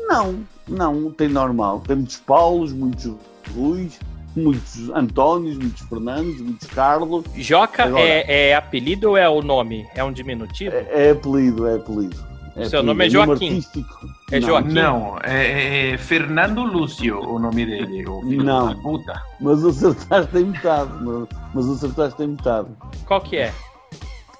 [0.08, 0.36] Não,
[0.68, 1.80] não, tem normal.
[1.86, 3.12] Tem muitos Paulos, muitos
[3.54, 3.98] Ruiz,
[4.36, 7.24] muitos Antónios, muitos Fernandes, muitos Carlos.
[7.36, 9.86] Joca Agora- é, é apelido ou é o nome?
[9.94, 10.74] É um diminutivo?
[10.76, 12.16] É, é apelido, é apelido.
[12.58, 13.48] É Seu apelido, nome é nome Joaquim.
[13.48, 14.08] artístico.
[14.32, 14.72] É Não, Joaquim.
[14.72, 18.06] Não, é, é- é Fernando Lúcio o nome dele.
[18.08, 18.68] O filho Não.
[18.68, 19.22] da puta.
[19.40, 20.90] Mas acertaste em metade.
[21.02, 22.68] Mas, mas acertaste em metade.
[23.06, 23.52] Qual que é?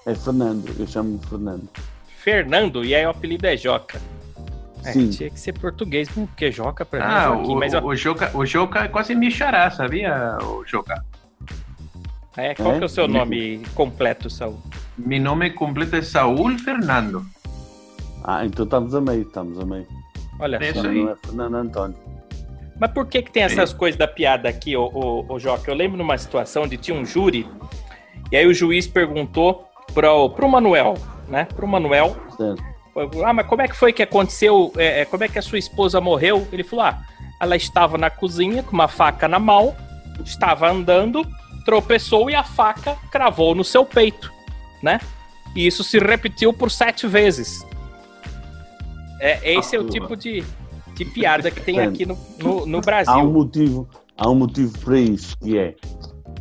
[0.07, 1.69] É Fernando, eu chamo-me Fernando.
[2.19, 4.01] Fernando, e aí o apelido é Joca.
[4.87, 5.11] É, Sim.
[5.11, 7.53] tinha que ser português mesmo, porque Joca pra mim é Ah, Joaquim.
[7.53, 11.05] o, Mas o, Joca, o Joca é quase me xará, sabia, o Joca?
[12.37, 12.77] é, qual É?
[12.79, 14.59] que é o seu nome completo, Saul?
[14.97, 17.25] Meu nome completo é Saúl Fernando.
[18.25, 19.87] Ah, então estamos a meio, estamos a meio.
[20.39, 20.81] Olha É só.
[20.81, 21.03] isso Não, aí.
[21.05, 21.97] não é Fernando António.
[22.79, 25.71] Mas por que que tem essas coisas da piada aqui, ô, ô, ô Joca?
[25.71, 27.49] Eu lembro numa situação onde tinha um júri,
[28.31, 30.95] e aí o juiz perguntou pro, pro Manuel,
[31.29, 31.47] né?
[31.57, 32.63] Pro Manuel, Certo.
[33.25, 34.73] Ah, mas como é que foi que aconteceu?
[34.77, 36.47] É, é, como é que a sua esposa morreu?
[36.53, 36.99] Ele falou, ah,
[37.41, 39.75] ela estava na cozinha com uma faca na mão,
[40.25, 41.27] estava andando,
[41.65, 44.33] tropeçou e a faca cravou no seu peito,
[44.83, 45.01] né?
[45.55, 47.65] E isso se repetiu por sete vezes.
[49.21, 50.45] É, esse é o Ah, tipo de,
[50.95, 53.25] de piada que tem aqui no, no, no Há um Brasil.
[53.33, 55.75] motivo, há um motivo para isso, que é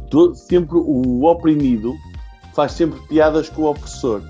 [0.09, 1.93] to- sempre o oprimido
[2.53, 4.21] faz sempre piadas com o opressor.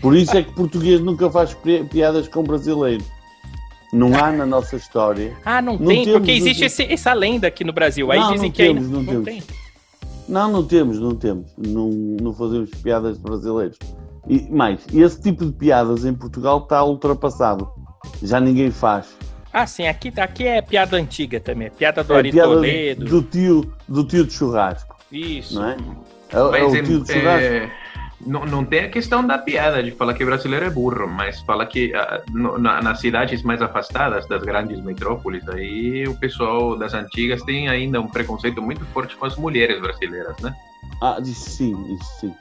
[0.00, 3.02] Por isso é que português nunca faz pi- piadas com brasileiro.
[3.92, 5.34] Não há na nossa história.
[5.44, 8.12] Ah, não, Não tem, temos, porque não existe esse- essa lenda aqui no Brasil.
[8.12, 9.24] Aí Não, dizem não que aí temos, não temos.
[9.24, 9.42] tem.
[10.28, 11.46] Não, não temos, não temos.
[11.56, 11.88] Não,
[12.20, 13.78] não fazemos piadas de brasileiros.
[14.28, 17.66] E mais, esse tipo de piadas em Portugal está ultrapassado.
[18.22, 19.06] Já ninguém faz.
[19.50, 21.70] Ah, sim, aqui, aqui é piada antiga também.
[21.70, 23.04] Piada do É Ari piada Toledo.
[23.06, 25.54] do tio, do tio de churrasco, Isso.
[25.54, 25.76] não é?
[26.30, 27.70] É, o- é o tio de churrasco.
[28.24, 31.40] É, não, não tem a questão da piada de falar que brasileiro é burro, mas
[31.42, 31.92] fala que
[32.32, 37.68] no- na- nas cidades mais afastadas das grandes metrópoles, aí o pessoal das antigas tem
[37.68, 40.54] ainda um preconceito muito forte com as mulheres brasileiras, né?
[41.02, 42.34] Ah, sim, sim.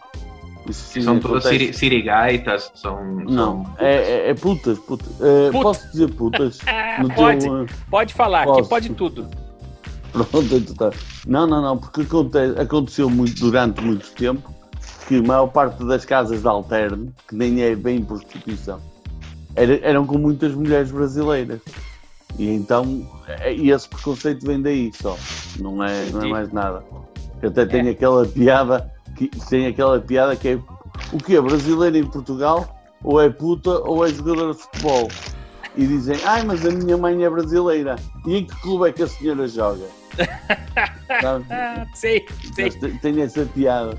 [0.66, 1.66] Que sim são todas acontece.
[1.66, 3.02] siri- sirigaitas, são...
[3.16, 5.08] Não, são- é, é, é putas, putas.
[5.22, 5.64] É, Puta.
[5.64, 6.60] Posso dizer putas?
[7.00, 8.70] No pode, teu, pode falar, aqui Posso.
[8.70, 9.28] pode tudo.
[10.12, 10.98] Pronto, então tá.
[11.28, 14.52] Não, não, não, porque aconte- aconteceu muito, durante muito tempo
[15.08, 18.80] que a maior parte das casas de alterno, que nem é bem prostituição,
[19.56, 21.62] era- eram com muitas mulheres brasileiras.
[22.38, 25.18] E então, é- e esse preconceito vem daí só,
[25.60, 26.84] não é, não é mais nada.
[27.40, 30.60] Que até tem aquela piada, que tem aquela piada que é
[31.14, 35.08] o que é brasileiro em Portugal, ou é puta ou é jogador de futebol.
[35.76, 37.96] E dizem, ai, mas a minha mãe é brasileira.
[38.26, 39.86] E em que clube é que a senhora joga?
[41.10, 42.26] Ah, sei.
[42.58, 43.98] Mas tem- Tem essa piada.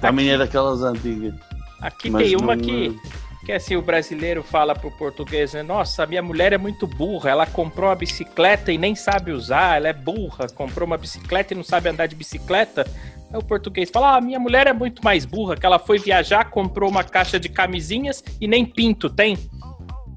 [0.00, 1.34] Também é daquelas antigas.
[1.80, 3.00] Aqui tem uma não que,
[3.44, 5.62] que assim, o brasileiro fala pro português, né?
[5.62, 9.88] Nossa, minha mulher é muito burra, ela comprou uma bicicleta e nem sabe usar, ela
[9.88, 12.86] é burra, comprou uma bicicleta e não sabe andar de bicicleta.
[13.32, 16.50] Aí o português fala, ah, minha mulher é muito mais burra, que ela foi viajar,
[16.50, 19.38] comprou uma caixa de camisinhas e nem pinto tem.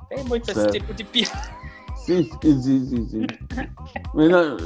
[0.10, 0.74] Tem muito esse Certo.
[0.74, 1.54] tipo de piada.
[1.96, 3.08] Sim, sim, sim, sim.
[3.08, 3.28] sim.
[4.13, 4.58] Mas não,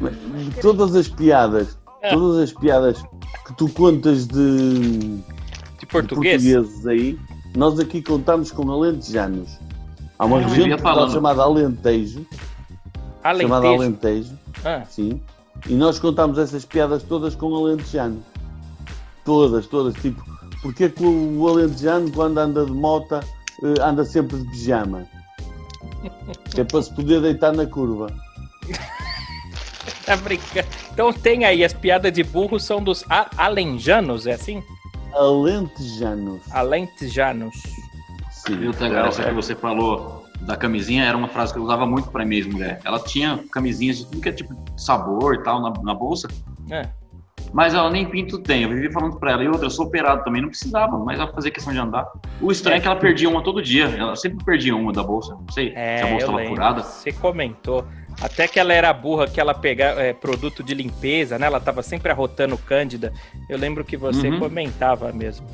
[0.00, 1.87] mas todas as piadas, É.
[2.10, 3.02] todas as piadas
[3.46, 5.22] que tu contas de, de
[5.80, 6.42] De português?
[6.42, 7.18] portugueses aí,
[7.56, 9.58] nós aqui contamos com alentejanos.
[10.18, 12.26] Há uma É, eu região ia de chamada Alentejo, chamada Alentejo.
[13.24, 15.20] Alentejo, Ah, sim,
[15.68, 18.22] e nós contamos essas piadas todas com alentejano.
[19.24, 20.22] Todas, todas, tipo,
[20.62, 23.20] porque é que o alentejano quando anda de mota
[23.62, 25.06] eh, anda sempre de pijama?
[26.50, 28.08] Que é para se poder deitar na curva.
[30.08, 30.66] Tá brincando.
[30.92, 33.04] Então tem aí, as piadas de burro são dos
[33.36, 34.62] alenjanos, é assim?
[35.14, 36.40] Alentejanos.
[36.52, 37.54] Alentejanos.
[38.30, 38.56] Sim.
[38.56, 38.72] Viu?
[38.78, 39.28] Não, Essa é.
[39.28, 42.80] que você falou da camisinha era uma frase que eu usava muito pra minha ex-mulher.
[42.84, 46.28] Ela tinha camisinhas de tudo que é tipo de sabor e tal na, na bolsa,
[46.70, 46.88] É.
[47.52, 48.62] mas ela nem pinto tem.
[48.62, 49.42] Eu vivia falando pra ela.
[49.44, 52.06] E outra, eu sou operado também, não precisava, mas ela fazia questão de andar.
[52.40, 53.86] O estranho é que ela perdia uma todo dia.
[53.86, 55.34] Ela sempre perdia uma da bolsa.
[55.34, 56.54] Não sei se a É, bolsa estava lembro.
[56.54, 56.82] furada.
[56.82, 57.84] Você comentou.
[58.20, 61.46] Até que ela era burra, que ela pegava é, produto de limpeza, né?
[61.46, 63.12] Ela tava sempre arrotando cândida.
[63.48, 64.38] Eu lembro que você Uhum.
[64.40, 65.46] comentava mesmo.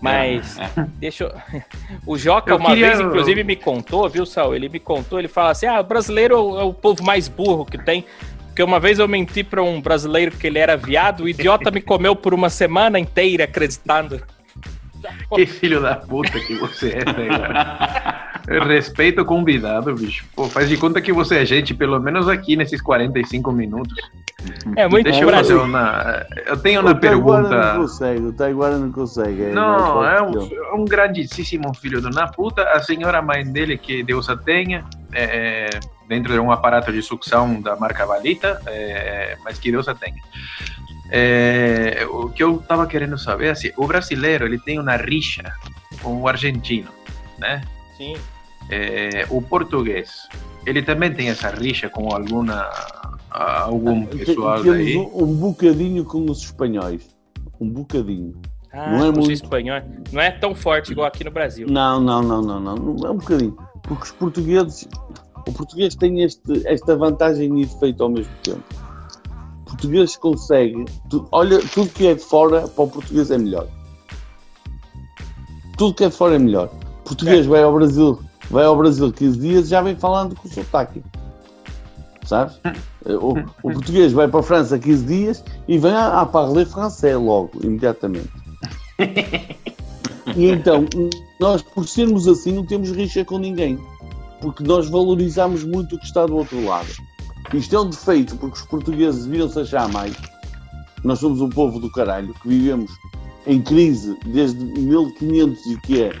[0.00, 0.86] Mas É, é.
[0.98, 1.32] deixa eu...
[2.06, 4.54] O Joca Eu uma queria- vez, inclusive, me contou, viu, Saul?
[4.54, 7.76] Ele me contou, ele fala assim: ah, o brasileiro é o povo mais burro que
[7.76, 8.06] tem.
[8.46, 11.80] Porque uma vez eu menti pra um brasileiro que ele era viado, o idiota me
[11.82, 14.22] comeu por uma semana inteira acreditando.
[15.34, 18.20] Que filho da puta que você é, Tega.
[18.46, 20.24] Respeito o convidado, bicho.
[20.34, 23.94] Pô, faz de conta que você é gente, pelo menos aqui nesses 45 minutos.
[24.76, 26.26] É muito Deixa eu fazer uma.
[26.46, 27.78] Eu tenho uma o Taiguara não pergunta.
[27.78, 29.42] consegue, o Taiguara não consegue.
[29.44, 32.62] é Não, é um, é um grandíssimo filho do na puta.
[32.70, 35.68] A senhora mãe dele, que Deus a tenha, é,
[36.08, 40.22] dentro de um aparato de sucção da marca Valita, é, mas que Deus a tenha.
[41.10, 45.52] É, o que eu tava querendo saber, é assim, o brasileiro ele tem uma rixa
[46.02, 46.88] com o argentino,
[47.38, 47.60] né?
[48.00, 48.16] Sim.
[48.70, 50.26] É, o português,
[50.64, 52.70] ele também tem essa rixa com alguma
[53.30, 54.96] algum Tem- pessoal daí.
[54.96, 57.08] um, bocadinho com os espanhóis.
[57.60, 58.34] Um bocadinho.
[58.72, 59.32] Ah, Não é muito.
[59.32, 59.84] espanhóis.
[60.12, 61.66] Não é tão forte igual aqui no Brasil.
[61.68, 62.74] Não, não, não, não, não.
[62.76, 63.56] não é um bocadinho.
[63.82, 64.88] Porque os portugueses.
[65.46, 68.62] O português tem este, esta vantagem e defeito ao mesmo tempo.
[69.62, 70.84] O português consegue.
[71.10, 73.66] tu- olha, tudo que é de fora para o português é melhor.
[75.76, 76.70] Tudo que é de fora é melhor.
[77.10, 80.50] Português vai ao Brasil, vai ao Brasil 15 dias e já vem falando com o
[80.50, 81.02] sotaque.
[82.24, 82.60] Sabes?
[83.04, 83.32] O,
[83.64, 87.50] o português vai para a França 15 dias e vem a, a parler français logo,
[87.64, 88.30] imediatamente.
[90.36, 90.86] E então,
[91.40, 93.76] nós, por sermos assim, não temos rixa com ninguém.
[94.40, 96.90] Porque nós valorizamos muito o que está do outro lado.
[97.52, 100.14] Isto é um defeito, porque os portugueses deviam-se achar mais.
[101.02, 102.92] Nós somos um povo do caralho, que vivemos
[103.48, 106.12] em crise desde 1500 e que é.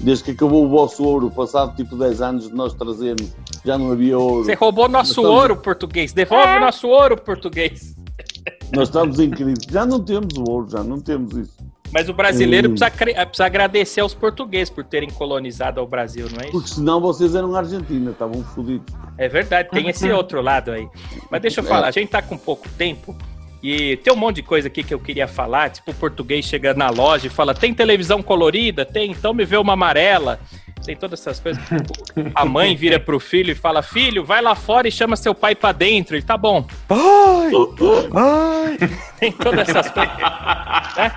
[0.00, 3.92] Desde que acabou o vosso ouro, passado tipo 10 anos de nós trazermos, já não
[3.92, 4.44] havia ouro.
[4.44, 6.12] Você roubou nosso estamos- ouro, português.
[6.12, 6.60] Devolve É.
[6.60, 7.94] nosso ouro, português.
[8.74, 9.66] Nós estamos em crise.
[9.70, 11.54] Já não temos o ouro, já não temos isso.
[11.92, 12.74] Mas o brasileiro Hum.
[12.74, 12.90] precisa,
[13.26, 16.52] precisa agradecer aos portugueses por terem colonizado o Brasil, não é isso?
[16.52, 18.92] Porque senão vocês eram Argentina, estavam fodidos.
[19.16, 20.88] É verdade, tem esse outro lado aí.
[21.30, 23.16] Mas deixa eu falar, a gente tá com pouco tempo
[23.64, 25.70] e tem um monte de coisa aqui que eu queria falar.
[25.70, 28.84] Tipo, o português chega na loja e fala: tem televisão colorida?
[28.84, 30.38] Tem, então me vê uma amarela.
[30.84, 31.62] Tem todas essas coisas.
[32.34, 35.54] A mãe vira pro filho e fala: Filho, vai lá fora e chama seu pai
[35.54, 36.14] pra dentro.
[36.14, 36.66] Ele tá bom.
[36.86, 37.50] Pai!
[38.12, 38.76] Pai!
[39.18, 40.14] Tem todas essas coisas.
[40.14, 41.10] né?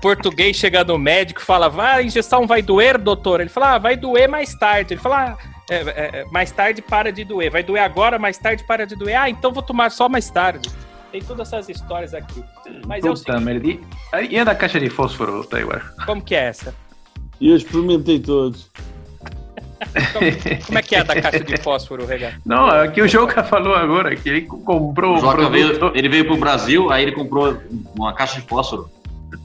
[0.00, 3.42] português chega no médico e fala: vai, a injeção vai doer, doutor?
[3.42, 4.94] Ele fala: ah, vai doer mais tarde.
[4.94, 7.50] Ele fala: ah, é, é, é, mais tarde para de doer.
[7.50, 9.16] Vai doer agora, mais tarde para de doer.
[9.16, 10.70] Ah, então vou tomar só mais tarde.
[11.12, 12.42] Tem todas essas histórias aqui.
[12.86, 13.68] Mas é o Puta seguinte, merda.
[14.30, 15.94] E- a da caixa de fósforo, Taiguar?
[16.06, 16.74] como que é essa?
[17.38, 18.70] E eu experimentei todos.
[20.12, 22.36] Como, como é que é a da caixa de fósforo, Regato?
[22.46, 25.96] Não, é que o Joca falou agora, que ele comprou O o Joca veio, produto.
[25.98, 27.60] ele veio pro Brasil, aí ele comprou
[27.94, 28.88] uma caixa de fósforo.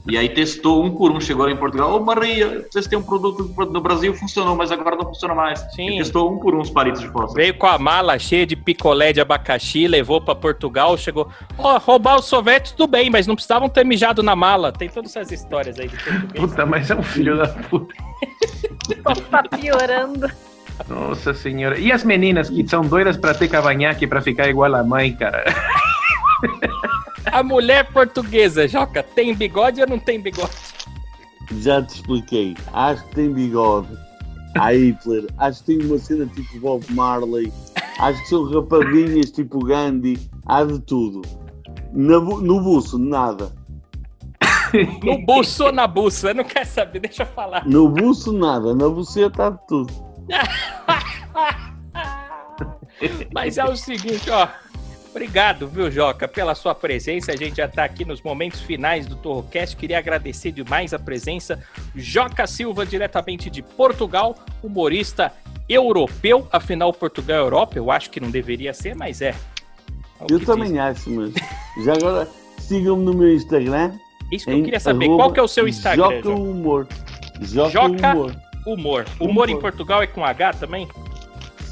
[0.08, 1.94] E aí testou um por um, chegou lá em Portugal.
[1.94, 5.60] Ô Maria, vocês têm um produto no Brasil, funcionou, mas agora não funciona mais.
[5.74, 5.88] Sim.
[5.88, 7.34] Ele testou um por um os palitos de fósforo.
[7.34, 11.28] Veio com a mala cheia de picolé de abacaxi, levou pra Portugal, chegou.
[11.58, 14.72] Ó, roubar os sovetes, tudo bem, mas não precisavam ter mijado na mala.
[14.72, 16.44] Tem todas essas histórias aí de português.
[16.44, 17.94] Puta, mas é um filho da puta.
[19.30, 20.28] Tá piorando.
[20.88, 21.78] Nossa senhora.
[21.78, 25.44] E as meninas que são doidas pra ter cavanhaque pra ficar igual a mãe, cara?
[27.26, 30.52] A mulher portuguesa, Joca, tem bigode ou não tem bigode?
[31.60, 32.56] Já te expliquei.
[32.72, 33.88] Acho que tem bigode.
[34.56, 35.26] Há Hitler.
[35.38, 37.52] Acho que tem uma cena tipo Bob Marley.
[37.98, 40.30] Acho que são rapadinhas tipo Gandhi.
[40.46, 41.22] Há de tudo.
[41.92, 43.52] Na no buço, nada.
[45.02, 46.34] No buço ou na buça?
[46.34, 47.66] Não quer saber, deixa eu falar.
[47.66, 48.74] No buço, nada.
[48.74, 49.92] Na buceta há de tudo.
[53.32, 54.48] Mas é o seguinte, ó.
[55.22, 57.32] Obrigado, viu, Joca, pela sua presença.
[57.32, 59.76] A gente já tá aqui nos momentos finais do Torrocast.
[59.76, 61.60] Queria agradecer demais a presença.
[61.96, 65.32] Joca Silva, diretamente de Portugal, humorista
[65.68, 66.46] europeu.
[66.52, 67.76] Afinal, Portugal é Europa.
[67.76, 69.30] Eu acho que não deveria ser, mas é.
[70.20, 70.78] É Eu também diz.
[70.78, 71.32] acho, mas.
[71.84, 72.28] Já agora,
[72.60, 73.94] sigam-me no meu Instagram.
[74.30, 75.08] Isso que eu em queria saber.
[75.08, 76.28] Qual que é o seu Instagram, Joca?
[76.30, 76.86] Humor.
[77.40, 78.36] Joca, Joca- Humor.
[78.64, 79.04] Humor.
[79.18, 79.62] Humor em Humor.
[79.62, 80.86] Portugal é com H também?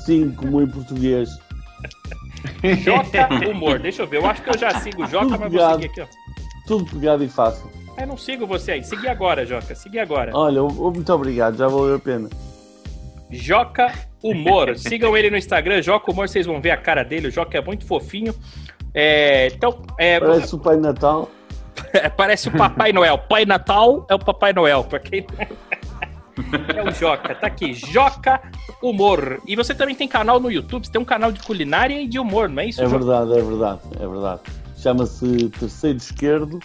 [0.04, 1.28] Sim, como em português.
[2.82, 3.78] Joca Humor.
[3.78, 4.18] Deixa eu ver.
[4.18, 6.06] Eu acho que eu já sigo o Joca, mas vou seguir aqui, ó.
[6.66, 7.70] Tudo pegado e fácil.
[7.98, 8.84] Eu não sigo você aí.
[8.84, 9.74] Segui agora, Joca.
[9.74, 10.32] Segui agora.
[10.34, 12.28] Olha, muito obrigado, já valeu a pena.
[13.30, 13.92] Joca
[14.22, 14.76] Humor.
[14.78, 17.28] Sigam ele no Instagram, Joca Humor, vocês vão ver a cara dele.
[17.28, 18.34] O Joca é muito fofinho.
[18.92, 21.30] É, então, é, Parece o Pai Natal.
[22.16, 23.18] parece o Papai Noel.
[23.18, 25.26] Pai Natal é o Papai Noel, pra quem.
[26.74, 27.72] É o Joca, tá aqui.
[27.74, 28.40] Joca
[28.82, 29.40] Humor.
[29.46, 32.18] E você também tem canal no YouTube, você tem um canal de culinária e de
[32.18, 32.98] humor, não é isso, É Joca?
[32.98, 34.40] verdade, é verdade, é verdade.
[34.76, 36.58] Chama-se Terceiro Esquerdo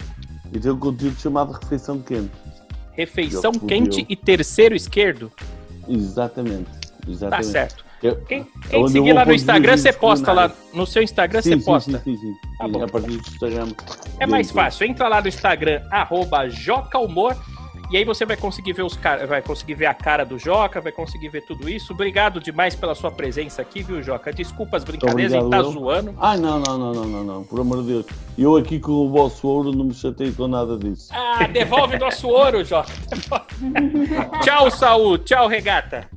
[0.52, 2.30] e tem um conteúdo chamado Refeição Quente.
[2.92, 5.32] Refeição quente e terceiro esquerdo.
[5.88, 6.66] Exatamente.
[6.70, 7.46] Tá exatamente.
[7.48, 7.84] certo.
[8.02, 10.50] Eu- Quem, quem onde seguir lá no Instagram, você posta lá.
[10.74, 11.98] No seu Instagram, Sim, você sim, posta.
[11.98, 12.34] Sim, sim, sim.
[12.58, 12.82] Tá bom.
[12.84, 13.68] a partir do Instagram.
[14.18, 14.86] É mais fácil.
[14.86, 17.36] Entra lá no Instagram, arroba Joca Humor,
[17.92, 20.80] e aí você vai conseguir ver os cara, vai conseguir ver a cara do Joca,
[20.80, 21.92] vai conseguir ver tudo isso.
[21.92, 24.32] Obrigado demais pela sua presença aqui, viu, Joca?
[24.32, 25.72] Desculpa as brincadeiras, a gente tá obrigado, eu.
[25.72, 26.14] zoando.
[26.18, 28.06] Ai, não, não, não, não, não, não, por amor de Deus.
[28.38, 31.12] Eu aqui com o vosso ouro não me chatei com nada disso.
[31.12, 32.90] Ah, devolve nosso ouro, Joca.
[34.42, 35.18] tchau, Saúl.
[35.18, 36.08] Tchau, Regata.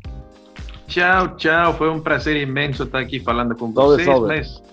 [0.87, 1.73] Tchau, tchau.
[1.73, 4.27] Foi um prazer imenso estar aqui falando com Salve, vocês, salve.
[4.27, 4.63] mas,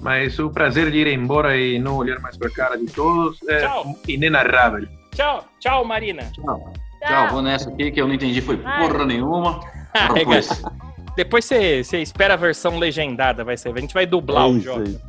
[0.00, 3.38] mas o prazer de ir embora e não olhar mais para a cara de todos
[3.46, 3.94] é Tchau.
[4.08, 4.88] inenarrável.
[5.16, 6.22] Tchau, tchau, Marina.
[6.32, 6.72] Tchau.
[7.00, 8.86] Tchau, vou nessa aqui que eu não entendi, foi Vai.
[8.86, 9.60] porra nenhuma.
[9.98, 10.12] Ah.
[10.12, 10.70] Regata.
[11.16, 13.72] Depois você, você espera a versão legendada, vai ser.
[13.74, 14.82] A gente vai dublar é o Joca.
[14.82, 15.00] aí.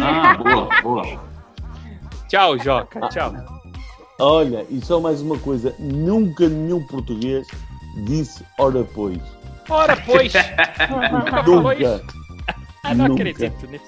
[0.00, 1.20] Ah, boa, boa.
[2.28, 3.08] Tchau, Joca.
[3.08, 3.34] Tchau.
[4.20, 7.48] Olha, e só mais uma coisa: nunca nenhum português
[8.04, 9.18] disse ora pois.
[9.68, 10.32] Ora, pois.
[11.10, 11.42] Nunca.
[11.42, 12.02] Nunca.
[12.84, 13.22] Ah, não Nunca.
[13.22, 13.84] acredito nisso.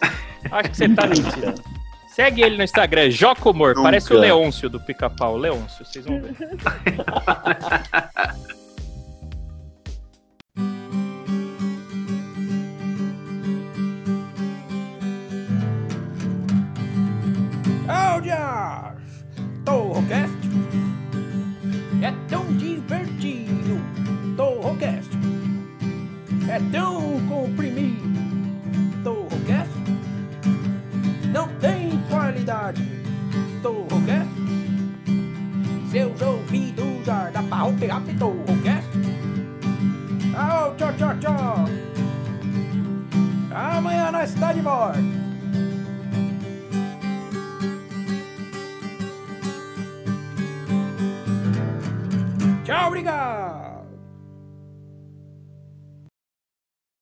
[0.50, 1.54] Acho que você tá mentindo.
[2.14, 3.70] Segue ele no Instagram, Joca Humor.
[3.70, 3.82] Nunca.
[3.82, 5.36] Parece o Leôncio do Pica-Pau.
[5.36, 6.34] Leôncio, vocês vão ver.
[19.64, 20.48] Torrocast
[22.02, 23.80] é tão divertido.
[24.36, 25.10] Torrocast
[26.48, 28.02] é tão comprimido.
[29.04, 29.70] Torrocast
[31.32, 31.79] não tem
[32.40, 32.82] qualidade.
[33.62, 34.40] Torrocast
[35.90, 38.88] seus ouvidos ardam pra pegar Torrocast.
[40.36, 41.64] Au, tchau, tchau, tchau.
[43.52, 44.98] Amanhã nós está de volta.
[52.64, 53.59] Tchau, obrigado!